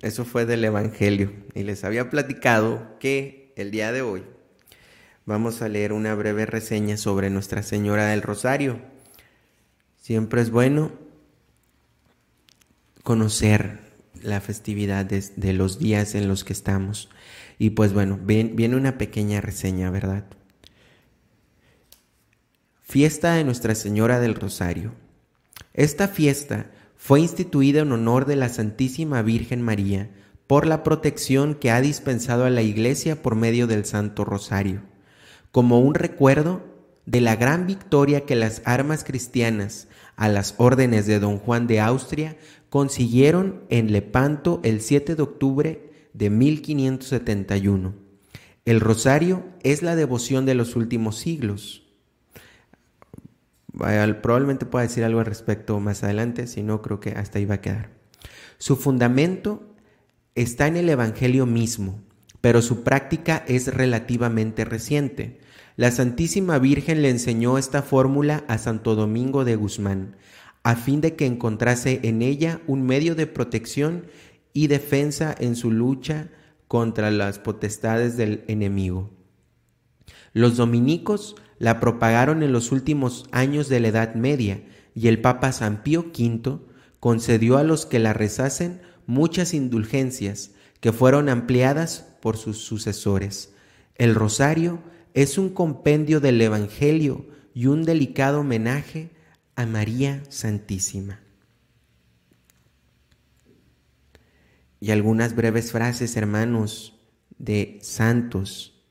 eso 0.00 0.24
fue 0.24 0.46
del 0.46 0.64
Evangelio. 0.64 1.32
Y 1.56 1.64
les 1.64 1.82
había 1.82 2.08
platicado 2.08 2.96
que 3.00 3.52
el 3.56 3.72
día 3.72 3.90
de 3.90 4.00
hoy 4.00 4.22
vamos 5.26 5.60
a 5.60 5.68
leer 5.68 5.92
una 5.92 6.14
breve 6.14 6.46
reseña 6.46 6.96
sobre 6.96 7.30
Nuestra 7.30 7.64
Señora 7.64 8.06
del 8.06 8.22
Rosario. 8.22 8.78
Siempre 9.96 10.42
es 10.42 10.52
bueno 10.52 10.92
conocer 13.02 13.80
la 14.22 14.40
festividad 14.40 15.04
de, 15.04 15.52
los 15.52 15.80
días 15.80 16.14
en 16.14 16.28
los 16.28 16.44
que 16.44 16.52
estamos. 16.52 17.10
Y 17.58 17.70
pues 17.70 17.92
bueno, 17.92 18.20
viene 18.22 18.76
una 18.76 18.98
pequeña 18.98 19.40
reseña, 19.40 19.90
¿verdad? 19.90 20.26
Fiesta 22.90 23.34
de 23.34 23.44
Nuestra 23.44 23.76
Señora 23.76 24.18
del 24.18 24.34
Rosario. 24.34 24.94
Esta 25.74 26.08
fiesta 26.08 26.72
fue 26.96 27.20
instituida 27.20 27.82
en 27.82 27.92
honor 27.92 28.26
de 28.26 28.34
la 28.34 28.48
Santísima 28.48 29.22
Virgen 29.22 29.62
María 29.62 30.10
por 30.48 30.66
la 30.66 30.82
protección 30.82 31.54
que 31.54 31.70
ha 31.70 31.80
dispensado 31.80 32.46
a 32.46 32.50
la 32.50 32.62
Iglesia 32.62 33.22
por 33.22 33.36
medio 33.36 33.68
del 33.68 33.84
Santo 33.84 34.24
Rosario, 34.24 34.82
como 35.52 35.78
un 35.78 35.94
recuerdo 35.94 36.64
de 37.06 37.20
la 37.20 37.36
gran 37.36 37.68
victoria 37.68 38.26
que 38.26 38.34
las 38.34 38.60
armas 38.64 39.04
cristianas 39.04 39.86
a 40.16 40.28
las 40.28 40.56
órdenes 40.56 41.06
de 41.06 41.20
don 41.20 41.38
Juan 41.38 41.68
de 41.68 41.78
Austria 41.78 42.38
consiguieron 42.70 43.62
en 43.68 43.92
Lepanto 43.92 44.58
el 44.64 44.80
7 44.80 45.14
de 45.14 45.22
octubre 45.22 45.92
de 46.12 46.28
1571. 46.28 47.94
El 48.64 48.80
rosario 48.80 49.44
es 49.62 49.84
la 49.84 49.94
devoción 49.94 50.44
de 50.44 50.56
los 50.56 50.74
últimos 50.74 51.18
siglos. 51.18 51.86
Probablemente 53.72 54.66
pueda 54.66 54.86
decir 54.86 55.04
algo 55.04 55.20
al 55.20 55.26
respecto 55.26 55.78
más 55.80 56.02
adelante, 56.02 56.46
si 56.46 56.62
no 56.62 56.82
creo 56.82 57.00
que 57.00 57.10
hasta 57.10 57.38
ahí 57.38 57.44
va 57.44 57.56
a 57.56 57.60
quedar. 57.60 57.90
Su 58.58 58.76
fundamento 58.76 59.74
está 60.34 60.66
en 60.66 60.76
el 60.76 60.88
Evangelio 60.88 61.46
mismo, 61.46 62.00
pero 62.40 62.62
su 62.62 62.82
práctica 62.82 63.44
es 63.48 63.72
relativamente 63.72 64.64
reciente. 64.64 65.40
La 65.76 65.90
Santísima 65.90 66.58
Virgen 66.58 67.00
le 67.00 67.10
enseñó 67.10 67.58
esta 67.58 67.82
fórmula 67.82 68.44
a 68.48 68.58
Santo 68.58 68.94
Domingo 68.94 69.44
de 69.44 69.56
Guzmán, 69.56 70.16
a 70.62 70.76
fin 70.76 71.00
de 71.00 71.16
que 71.16 71.24
encontrase 71.24 72.00
en 72.02 72.20
ella 72.20 72.60
un 72.66 72.84
medio 72.84 73.14
de 73.14 73.26
protección 73.26 74.06
y 74.52 74.66
defensa 74.66 75.34
en 75.38 75.56
su 75.56 75.70
lucha 75.70 76.28
contra 76.68 77.10
las 77.10 77.38
potestades 77.38 78.16
del 78.16 78.44
enemigo. 78.46 79.10
Los 80.32 80.56
dominicos 80.56 81.36
la 81.60 81.78
propagaron 81.78 82.42
en 82.42 82.52
los 82.52 82.72
últimos 82.72 83.26
años 83.32 83.68
de 83.68 83.80
la 83.80 83.88
Edad 83.88 84.14
Media 84.14 84.64
y 84.94 85.08
el 85.08 85.20
Papa 85.20 85.52
San 85.52 85.82
Pío 85.82 86.06
V 86.06 86.58
concedió 87.00 87.58
a 87.58 87.64
los 87.64 87.84
que 87.84 87.98
la 87.98 88.14
rezasen 88.14 88.80
muchas 89.06 89.52
indulgencias 89.52 90.52
que 90.80 90.90
fueron 90.90 91.28
ampliadas 91.28 92.06
por 92.22 92.38
sus 92.38 92.58
sucesores. 92.58 93.52
El 93.94 94.14
rosario 94.14 94.80
es 95.12 95.36
un 95.36 95.50
compendio 95.50 96.20
del 96.20 96.40
Evangelio 96.40 97.26
y 97.52 97.66
un 97.66 97.84
delicado 97.84 98.40
homenaje 98.40 99.10
a 99.54 99.66
María 99.66 100.22
Santísima. 100.30 101.20
Y 104.80 104.92
algunas 104.92 105.36
breves 105.36 105.72
frases, 105.72 106.16
hermanos, 106.16 106.98
de 107.36 107.78
santos. 107.82 108.82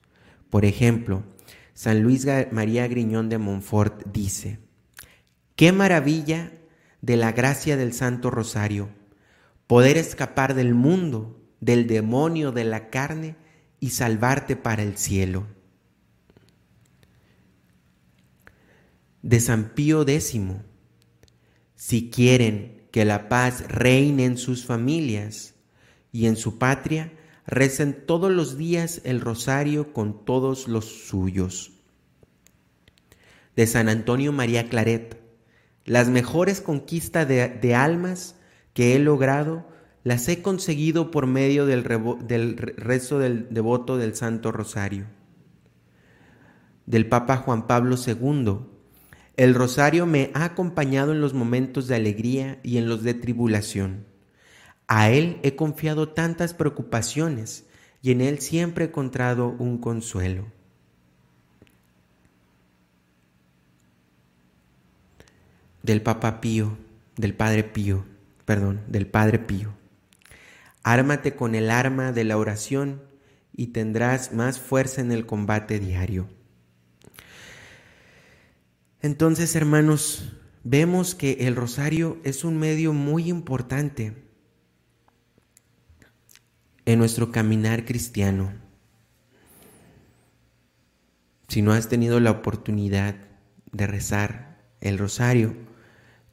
Por 0.51 0.65
ejemplo, 0.65 1.23
San 1.79 2.03
Luis 2.03 2.27
María 2.51 2.89
Griñón 2.89 3.29
de 3.29 3.37
Montfort 3.37 4.05
dice, 4.11 4.59
qué 5.55 5.71
maravilla 5.71 6.51
de 7.01 7.15
la 7.15 7.31
gracia 7.31 7.77
del 7.77 7.93
Santo 7.93 8.29
Rosario, 8.29 8.89
poder 9.65 9.95
escapar 9.95 10.55
del 10.55 10.73
mundo, 10.73 11.41
del 11.61 11.87
demonio, 11.87 12.51
de 12.51 12.65
la 12.65 12.89
carne 12.89 13.37
y 13.79 13.91
salvarte 13.91 14.57
para 14.57 14.83
el 14.83 14.97
cielo. 14.97 15.47
de 19.21 19.39
San 19.39 19.69
Pío 19.69 20.01
X. 20.01 20.37
Si 21.75 22.09
quieren 22.09 22.89
que 22.91 23.05
la 23.05 23.29
paz 23.29 23.63
reine 23.69 24.25
en 24.25 24.37
sus 24.37 24.65
familias 24.65 25.55
y 26.11 26.25
en 26.25 26.35
su 26.35 26.59
patria, 26.59 27.13
recen 27.45 28.05
todos 28.05 28.31
los 28.31 28.57
días 28.57 29.01
el 29.03 29.21
rosario 29.21 29.93
con 29.93 30.25
todos 30.25 30.67
los 30.67 30.85
suyos. 30.85 31.71
De 33.55 33.67
San 33.67 33.89
Antonio 33.89 34.31
María 34.31 34.69
Claret, 34.69 35.19
las 35.85 36.09
mejores 36.09 36.61
conquistas 36.61 37.27
de, 37.27 37.75
almas 37.75 38.35
que 38.73 38.95
he 38.95 38.99
logrado 38.99 39.67
las 40.03 40.27
he 40.29 40.41
conseguido 40.41 41.11
por 41.11 41.27
medio 41.27 41.65
del, 41.65 41.83
del 42.25 42.57
rezo 42.57 43.19
del 43.19 43.47
devoto 43.49 43.97
del 43.97 44.15
Santo 44.15 44.51
Rosario. 44.51 45.07
Del 46.85 47.07
Papa 47.07 47.37
Juan 47.37 47.67
Pablo 47.67 47.95
II, 47.97 48.59
el 49.39 49.55
rosario 49.55 50.05
me 50.05 50.31
ha 50.33 50.43
acompañado 50.43 51.11
en 51.11 51.21
los 51.21 51.33
momentos 51.33 51.87
de 51.87 51.95
alegría 51.95 52.59
y 52.61 52.77
en 52.77 52.89
los 52.89 53.03
de 53.03 53.13
tribulación. 53.13 54.08
A 54.91 55.11
Él 55.11 55.39
he 55.43 55.55
confiado 55.55 56.09
tantas 56.09 56.55
preocupaciones 56.55 57.67
y 58.01 58.11
en 58.11 58.21
Él 58.21 58.39
siempre 58.39 58.85
he 58.85 58.87
encontrado 58.87 59.49
un 59.59 59.77
consuelo. 59.77 60.47
Del 65.83 66.01
Papa 66.01 66.41
Pío, 66.41 66.75
del 67.17 67.35
Padre 67.35 67.63
Pío, 67.63 68.03
perdón, 68.45 68.81
del 68.87 69.05
Padre 69.05 69.37
Pío. 69.37 69.75
Ármate 70.81 71.35
con 71.35 71.53
el 71.53 71.69
arma 71.69 72.11
de 72.11 72.23
la 72.23 72.37
oración 72.37 73.03
y 73.55 73.67
tendrás 73.67 74.33
más 74.33 74.59
fuerza 74.59 75.01
en 75.01 75.11
el 75.11 75.27
combate 75.27 75.79
diario. 75.79 76.27
Entonces, 79.03 79.55
hermanos, 79.55 80.33
vemos 80.63 81.13
que 81.13 81.33
el 81.41 81.55
rosario 81.55 82.17
es 82.23 82.43
un 82.43 82.57
medio 82.57 82.91
muy 82.91 83.29
importante 83.29 84.28
en 86.91 86.97
nuestro 86.97 87.31
caminar 87.31 87.85
cristiano. 87.85 88.51
Si 91.47 91.61
no 91.61 91.71
has 91.71 91.87
tenido 91.87 92.19
la 92.19 92.31
oportunidad 92.31 93.15
de 93.71 93.85
rezar 93.85 94.57
el 94.81 94.97
rosario, 94.97 95.53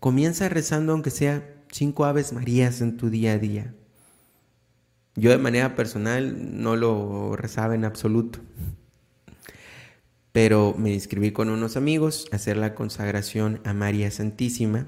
comienza 0.00 0.48
rezando 0.48 0.92
aunque 0.92 1.10
sea 1.10 1.46
cinco 1.70 2.06
aves 2.06 2.32
marías 2.32 2.80
en 2.80 2.96
tu 2.96 3.10
día 3.10 3.32
a 3.32 3.38
día. 3.38 3.74
Yo 5.14 5.30
de 5.30 5.38
manera 5.38 5.74
personal 5.74 6.62
no 6.62 6.76
lo 6.76 7.36
rezaba 7.36 7.74
en 7.74 7.84
absoluto 7.84 8.40
pero 10.36 10.74
me 10.76 10.92
inscribí 10.92 11.32
con 11.32 11.48
unos 11.48 11.78
amigos 11.78 12.28
a 12.30 12.36
hacer 12.36 12.58
la 12.58 12.74
consagración 12.74 13.62
a 13.64 13.72
María 13.72 14.10
Santísima 14.10 14.86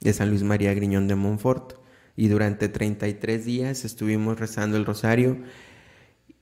de 0.00 0.12
San 0.12 0.28
Luis 0.28 0.42
María 0.42 0.74
Griñón 0.74 1.08
de 1.08 1.14
Montfort 1.14 1.79
y 2.20 2.28
durante 2.28 2.68
33 2.68 3.46
días 3.46 3.86
estuvimos 3.86 4.38
rezando 4.38 4.76
el 4.76 4.84
rosario 4.84 5.38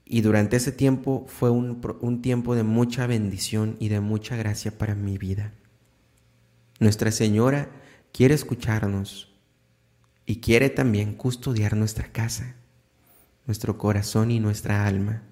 y 0.05 0.23
durante 0.23 0.57
ese 0.57 0.73
tiempo 0.73 1.25
fue 1.29 1.51
un, 1.51 1.81
un 2.01 2.21
tiempo 2.21 2.57
de 2.57 2.65
mucha 2.65 3.07
bendición 3.07 3.77
y 3.79 3.87
de 3.87 4.01
mucha 4.01 4.35
gracia 4.35 4.77
para 4.77 4.97
mi 4.97 5.19
vida. 5.19 5.53
Nuestra 6.81 7.13
Señora 7.13 7.71
quiere 8.11 8.35
escucharnos 8.35 9.33
y 10.27 10.41
quiere 10.41 10.69
también 10.69 11.15
custodiar 11.15 11.77
nuestra 11.77 12.11
casa, 12.11 12.57
nuestro 13.47 13.79
corazón 13.79 14.33
y 14.33 14.41
nuestra 14.41 14.85
alma. 14.85 15.23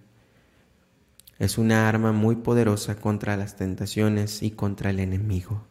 Es 1.41 1.59
una 1.59 1.89
arma 1.89 2.13
muy 2.13 2.37
poderosa 2.37 3.01
contra 3.01 3.37
las 3.37 3.57
tentaciones 3.57 4.45
y 4.45 4.53
contra 4.53 4.91
el 4.91 5.01
enemigo. 5.01 5.67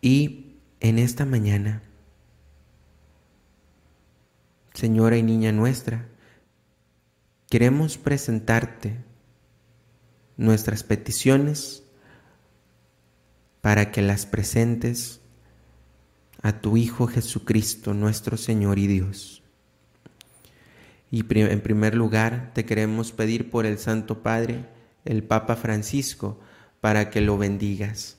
Y 0.00 0.56
en 0.80 0.98
esta 0.98 1.24
mañana, 1.24 1.80
Señora 4.74 5.16
y 5.16 5.22
Niña 5.22 5.52
nuestra, 5.52 6.08
queremos 7.48 7.96
presentarte 7.96 8.96
nuestras 10.36 10.82
peticiones 10.82 11.84
para 13.60 13.92
que 13.92 14.02
las 14.02 14.26
presentes 14.26 15.20
a 16.42 16.60
tu 16.60 16.76
Hijo 16.76 17.06
Jesucristo, 17.06 17.94
nuestro 17.94 18.36
Señor 18.36 18.80
y 18.80 18.88
Dios. 18.88 19.44
Y 21.12 21.24
en 21.38 21.60
primer 21.60 21.94
lugar 21.94 22.50
te 22.52 22.64
queremos 22.64 23.12
pedir 23.12 23.50
por 23.50 23.66
el 23.66 23.78
Santo 23.78 24.24
Padre, 24.24 24.66
el 25.04 25.22
Papa 25.22 25.54
Francisco, 25.54 26.40
para 26.80 27.10
que 27.10 27.20
lo 27.20 27.38
bendigas, 27.38 28.18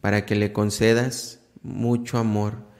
para 0.00 0.26
que 0.26 0.34
le 0.34 0.52
concedas 0.52 1.38
mucho 1.62 2.18
amor 2.18 2.71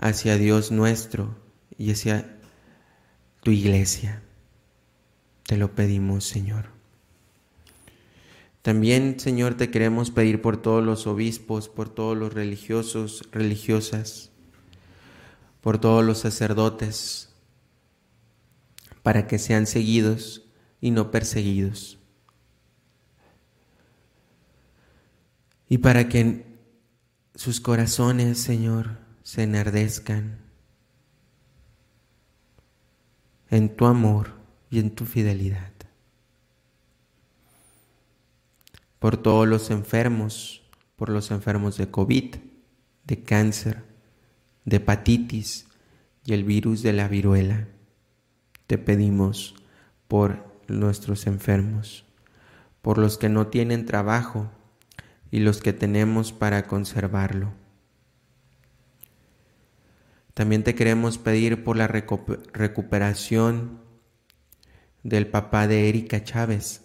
hacia 0.00 0.38
Dios 0.38 0.70
nuestro 0.70 1.36
y 1.76 1.92
hacia 1.92 2.38
tu 3.42 3.50
iglesia. 3.50 4.22
Te 5.46 5.56
lo 5.56 5.74
pedimos, 5.74 6.24
Señor. 6.24 6.66
También, 8.62 9.20
Señor, 9.20 9.56
te 9.56 9.70
queremos 9.70 10.10
pedir 10.10 10.40
por 10.40 10.56
todos 10.56 10.84
los 10.84 11.06
obispos, 11.06 11.68
por 11.68 11.88
todos 11.88 12.16
los 12.16 12.32
religiosos, 12.32 13.28
religiosas, 13.30 14.30
por 15.60 15.78
todos 15.78 16.04
los 16.04 16.18
sacerdotes, 16.18 17.30
para 19.02 19.26
que 19.26 19.38
sean 19.38 19.66
seguidos 19.66 20.46
y 20.80 20.90
no 20.90 21.10
perseguidos. 21.10 21.98
Y 25.68 25.78
para 25.78 26.08
que 26.08 26.46
sus 27.34 27.60
corazones, 27.60 28.38
Señor, 28.38 29.09
se 29.30 29.44
enardezcan 29.44 30.40
en 33.48 33.76
tu 33.76 33.86
amor 33.86 34.32
y 34.70 34.80
en 34.80 34.90
tu 34.90 35.04
fidelidad. 35.04 35.70
Por 38.98 39.18
todos 39.18 39.46
los 39.46 39.70
enfermos, 39.70 40.68
por 40.96 41.10
los 41.10 41.30
enfermos 41.30 41.76
de 41.76 41.88
COVID, 41.92 42.34
de 43.04 43.22
cáncer, 43.22 43.84
de 44.64 44.78
hepatitis 44.78 45.68
y 46.24 46.32
el 46.32 46.42
virus 46.42 46.82
de 46.82 46.92
la 46.92 47.06
viruela, 47.06 47.68
te 48.66 48.78
pedimos 48.78 49.54
por 50.08 50.44
nuestros 50.66 51.28
enfermos, 51.28 52.04
por 52.82 52.98
los 52.98 53.16
que 53.16 53.28
no 53.28 53.46
tienen 53.46 53.86
trabajo 53.86 54.50
y 55.30 55.38
los 55.38 55.60
que 55.62 55.72
tenemos 55.72 56.32
para 56.32 56.66
conservarlo. 56.66 57.59
También 60.34 60.62
te 60.62 60.74
queremos 60.74 61.18
pedir 61.18 61.64
por 61.64 61.76
la 61.76 61.88
recuperación 61.88 63.80
del 65.02 65.26
papá 65.26 65.66
de 65.66 65.88
Erika 65.88 66.22
Chávez, 66.22 66.82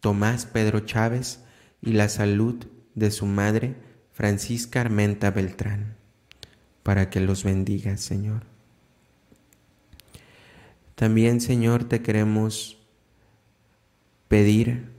Tomás 0.00 0.46
Pedro 0.46 0.80
Chávez, 0.80 1.40
y 1.80 1.92
la 1.92 2.08
salud 2.08 2.66
de 2.94 3.10
su 3.10 3.26
madre, 3.26 3.76
Francisca 4.12 4.80
Armenta 4.80 5.30
Beltrán, 5.30 5.96
para 6.82 7.08
que 7.08 7.20
los 7.20 7.44
bendiga, 7.44 7.96
Señor. 7.96 8.44
También, 10.96 11.40
Señor, 11.40 11.84
te 11.84 12.02
queremos 12.02 12.78
pedir 14.26 14.90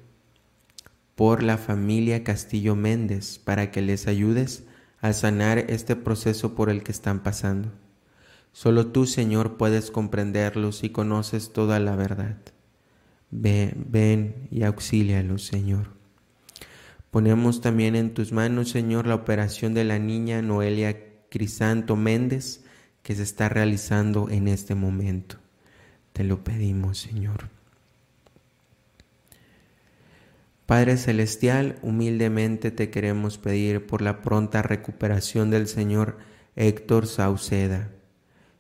por 1.16 1.44
la 1.44 1.58
familia 1.58 2.24
Castillo 2.24 2.78
Méndez 2.78 3.40
para 3.40 3.72
que 3.72 3.82
les 3.82 4.08
ayudes 4.08 4.64
a 5.02 5.12
sanar 5.12 5.58
este 5.70 5.98
proceso 5.98 6.56
por 6.56 6.70
el 6.70 6.84
que 6.84 6.94
están 6.94 7.22
pasando. 7.22 7.74
Solo 8.52 8.88
tú, 8.88 9.06
Señor, 9.06 9.58
puedes 9.58 9.92
comprenderlos 9.92 10.84
y 10.84 10.90
conoces 10.90 11.54
toda 11.54 11.80
la 11.80 11.96
verdad. 11.96 12.38
Ven, 13.32 13.86
ven 13.90 14.48
y 14.52 14.64
auxílialos, 14.64 15.46
Señor. 15.46 16.00
Ponemos 17.12 17.62
también 17.62 17.96
en 17.96 18.14
tus 18.14 18.32
manos, 18.32 18.70
Señor, 18.70 19.08
la 19.08 19.16
operación 19.16 19.74
de 19.74 19.84
la 19.84 19.98
niña 19.98 20.42
Noelia 20.42 20.98
Crisanto 21.30 21.96
Méndez 21.96 22.64
que 23.02 23.16
se 23.16 23.24
está 23.24 23.50
realizando 23.50 24.30
en 24.30 24.48
este 24.48 24.76
momento. 24.76 25.38
Te 26.14 26.24
lo 26.24 26.44
pedimos, 26.44 27.00
Señor. 27.00 27.50
Padre 30.66 30.98
Celestial, 30.98 31.80
humildemente 31.82 32.70
te 32.70 32.92
queremos 32.92 33.40
pedir 33.40 33.88
por 33.88 34.04
la 34.04 34.22
pronta 34.22 34.62
recuperación 34.62 35.50
del 35.50 35.68
Señor 35.68 36.20
Héctor 36.56 37.08
Sauceda. 37.08 37.90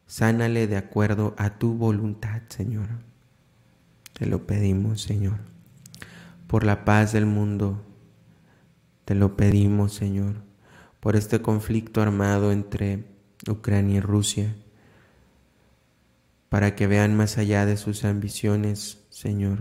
Sánale 0.09 0.65
de 0.65 0.75
acuerdo 0.75 1.35
a 1.37 1.59
tu 1.59 1.75
voluntad, 1.75 2.41
Señor. 2.49 2.87
Te 4.13 4.25
lo 4.25 4.45
pedimos, 4.47 5.03
Señor. 5.03 5.37
Por 6.47 6.63
la 6.65 6.83
paz 6.83 7.13
del 7.13 7.27
mundo, 7.27 7.85
te 9.05 9.13
lo 9.13 9.37
pedimos, 9.37 9.93
Señor. 9.93 10.43
Por 10.99 11.15
este 11.15 11.41
conflicto 11.41 12.01
armado 12.01 12.51
entre 12.51 13.05
Ucrania 13.47 13.97
y 13.97 14.01
Rusia, 14.01 14.55
para 16.49 16.75
que 16.75 16.87
vean 16.87 17.15
más 17.15 17.37
allá 17.37 17.65
de 17.67 17.77
sus 17.77 18.03
ambiciones, 18.03 19.05
Señor 19.09 19.59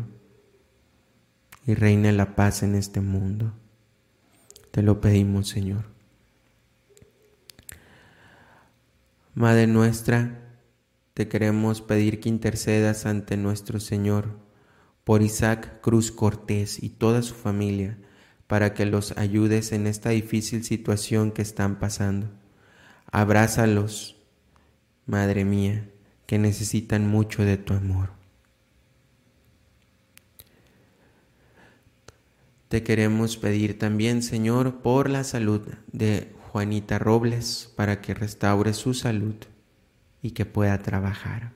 y 1.68 1.74
reine 1.74 2.12
la 2.12 2.34
paz 2.34 2.62
en 2.62 2.74
este 2.74 3.02
mundo. 3.02 3.52
Te 4.70 4.80
lo 4.80 5.02
pedimos, 5.02 5.48
Señor. 5.48 5.97
Madre 9.38 9.68
nuestra, 9.68 10.36
te 11.14 11.28
queremos 11.28 11.80
pedir 11.80 12.18
que 12.18 12.28
intercedas 12.28 13.06
ante 13.06 13.36
nuestro 13.36 13.78
Señor 13.78 14.36
por 15.04 15.22
Isaac 15.22 15.80
Cruz 15.80 16.10
Cortés 16.10 16.82
y 16.82 16.88
toda 16.88 17.22
su 17.22 17.34
familia, 17.34 17.98
para 18.48 18.74
que 18.74 18.84
los 18.84 19.16
ayudes 19.16 19.70
en 19.70 19.86
esta 19.86 20.10
difícil 20.10 20.64
situación 20.64 21.30
que 21.30 21.42
están 21.42 21.78
pasando. 21.78 22.28
Abrázalos, 23.12 24.16
Madre 25.06 25.44
mía, 25.44 25.88
que 26.26 26.40
necesitan 26.40 27.06
mucho 27.06 27.44
de 27.44 27.58
tu 27.58 27.74
amor. 27.74 28.10
Te 32.66 32.82
queremos 32.82 33.36
pedir 33.36 33.78
también, 33.78 34.24
Señor, 34.24 34.82
por 34.82 35.08
la 35.08 35.22
salud 35.22 35.62
de 35.92 36.32
Juanita 36.58 36.98
Robles, 36.98 37.72
para 37.76 38.00
que 38.00 38.14
restaure 38.14 38.74
su 38.74 38.92
salud 38.92 39.36
y 40.22 40.32
que 40.32 40.44
pueda 40.44 40.76
trabajar. 40.78 41.52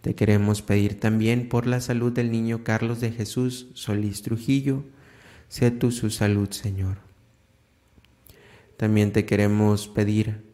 Te 0.00 0.14
queremos 0.14 0.62
pedir 0.62 0.98
también 0.98 1.50
por 1.50 1.66
la 1.66 1.82
salud 1.82 2.10
del 2.10 2.32
niño 2.32 2.64
Carlos 2.64 3.02
de 3.02 3.12
Jesús 3.12 3.66
Solís 3.74 4.22
Trujillo, 4.22 4.84
sé 5.48 5.70
tú 5.70 5.90
su 5.90 6.08
salud, 6.08 6.50
Señor. 6.52 7.00
También 8.78 9.12
te 9.12 9.26
queremos 9.26 9.88
pedir 9.88 10.46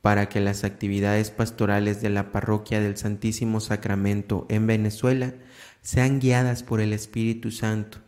para 0.00 0.30
que 0.30 0.40
las 0.40 0.64
actividades 0.64 1.30
pastorales 1.30 2.00
de 2.00 2.08
la 2.08 2.32
parroquia 2.32 2.80
del 2.80 2.96
Santísimo 2.96 3.60
Sacramento 3.60 4.46
en 4.48 4.66
Venezuela 4.66 5.34
sean 5.82 6.20
guiadas 6.20 6.62
por 6.62 6.80
el 6.80 6.94
Espíritu 6.94 7.50
Santo 7.50 7.98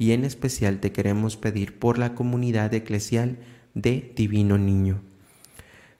y 0.00 0.12
en 0.12 0.24
especial 0.24 0.80
te 0.80 0.92
queremos 0.92 1.36
pedir 1.36 1.78
por 1.78 1.98
la 1.98 2.14
comunidad 2.14 2.72
eclesial 2.72 3.36
de 3.74 4.14
Divino 4.16 4.56
Niño. 4.56 5.02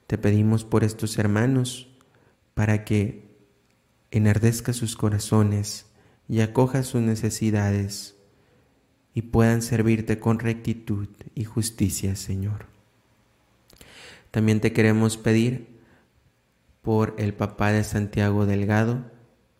Te 0.06 0.16
pedimos 0.16 0.64
por 0.64 0.84
estos 0.84 1.18
hermanos 1.18 1.86
para 2.54 2.86
que 2.86 3.28
enardezca 4.10 4.72
sus 4.72 4.96
corazones 4.96 5.84
y 6.30 6.40
acoja 6.40 6.82
sus 6.82 7.02
necesidades 7.02 8.16
y 9.12 9.20
puedan 9.20 9.60
servirte 9.60 10.18
con 10.18 10.38
rectitud 10.38 11.08
y 11.34 11.44
justicia, 11.44 12.16
Señor. 12.16 12.64
También 14.30 14.62
te 14.62 14.72
queremos 14.72 15.18
pedir 15.18 15.78
por 16.80 17.14
el 17.18 17.34
papá 17.34 17.70
de 17.70 17.84
Santiago 17.84 18.46
Delgado, 18.46 19.04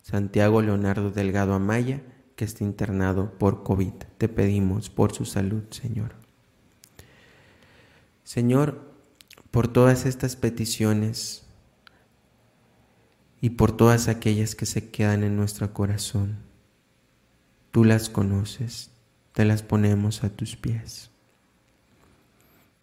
Santiago 0.01 0.63
Leonardo 0.63 1.11
Delgado 1.11 1.53
Amaya, 1.53 2.01
que 2.41 2.45
está 2.45 2.63
internado 2.63 3.37
por 3.37 3.61
COVID. 3.61 3.93
Te 4.17 4.27
pedimos 4.27 4.89
por 4.89 5.13
su 5.13 5.25
salud, 5.25 5.61
Señor. 5.69 6.15
Señor, 8.23 8.81
por 9.51 9.67
todas 9.67 10.07
estas 10.07 10.35
peticiones 10.35 11.43
y 13.41 13.51
por 13.51 13.77
todas 13.77 14.07
aquellas 14.07 14.55
que 14.55 14.65
se 14.65 14.89
quedan 14.89 15.23
en 15.23 15.37
nuestro 15.37 15.71
corazón, 15.71 16.39
tú 17.69 17.83
las 17.83 18.09
conoces, 18.09 18.89
te 19.33 19.45
las 19.45 19.61
ponemos 19.61 20.23
a 20.23 20.29
tus 20.31 20.55
pies. 20.55 21.11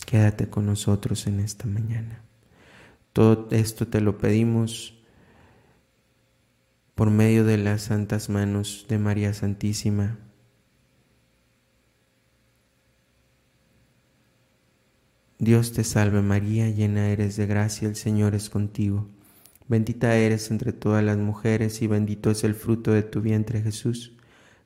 Quédate 0.06 0.48
con 0.48 0.66
nosotros 0.66 1.26
en 1.26 1.40
esta 1.40 1.66
mañana. 1.66 2.22
Todo 3.12 3.48
esto 3.50 3.88
te 3.88 4.00
lo 4.00 4.18
pedimos 4.18 4.97
por 6.98 7.12
medio 7.12 7.44
de 7.44 7.58
las 7.58 7.82
santas 7.82 8.28
manos 8.28 8.86
de 8.88 8.98
María 8.98 9.32
Santísima. 9.32 10.18
Dios 15.38 15.72
te 15.72 15.84
salve 15.84 16.22
María, 16.22 16.68
llena 16.70 17.10
eres 17.10 17.36
de 17.36 17.46
gracia, 17.46 17.86
el 17.86 17.94
Señor 17.94 18.34
es 18.34 18.50
contigo. 18.50 19.06
Bendita 19.68 20.16
eres 20.16 20.50
entre 20.50 20.72
todas 20.72 21.04
las 21.04 21.18
mujeres 21.18 21.82
y 21.82 21.86
bendito 21.86 22.32
es 22.32 22.42
el 22.42 22.56
fruto 22.56 22.90
de 22.90 23.04
tu 23.04 23.20
vientre 23.20 23.62
Jesús. 23.62 24.16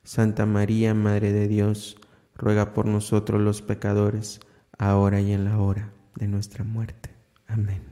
Santa 0.03 0.47
María, 0.47 0.95
Madre 0.95 1.31
de 1.33 1.47
Dios, 1.47 1.97
ruega 2.35 2.73
por 2.73 2.87
nosotros 2.87 3.41
los 3.41 3.61
pecadores, 3.61 4.39
ahora 4.79 5.21
y 5.21 5.33
en 5.33 5.45
la 5.45 5.59
hora 5.59 5.93
de 6.15 6.27
nuestra 6.27 6.63
muerte. 6.63 7.11
Amén. 7.45 7.83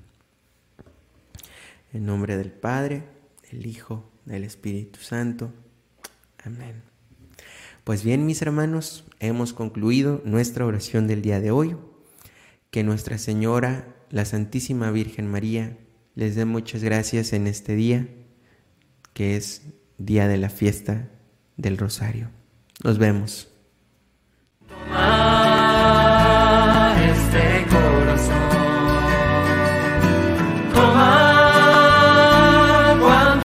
En 1.94 2.08
nombre 2.08 2.38
del 2.38 2.52
Padre, 2.52 3.04
del 3.52 3.68
Hijo, 3.68 4.11
del 4.26 4.44
Espíritu 4.44 5.00
Santo. 5.00 5.54
Amén. 6.44 6.82
Pues 7.84 8.04
bien, 8.04 8.26
mis 8.26 8.42
hermanos, 8.42 9.06
hemos 9.20 9.54
concluido 9.54 10.22
nuestra 10.26 10.66
oración 10.66 11.08
del 11.08 11.22
día 11.22 11.40
de 11.40 11.52
hoy. 11.52 11.76
Que 12.70 12.84
Nuestra 12.84 13.18
Señora 13.18 13.96
la 14.10 14.26
Santísima 14.26 14.92
Virgen 14.92 15.28
María 15.28 15.78
les 16.16 16.36
dé 16.36 16.46
muchas 16.46 16.84
gracias 16.84 17.34
en 17.34 17.48
este 17.48 17.76
día, 17.76 18.08
que 19.14 19.36
es 19.36 19.64
día 19.98 20.28
de 20.28 20.38
la 20.38 20.50
fiesta 20.50 21.10
del 21.58 21.78
Rosario. 21.78 22.30
Nos 22.84 22.98
vemos. 22.98 23.51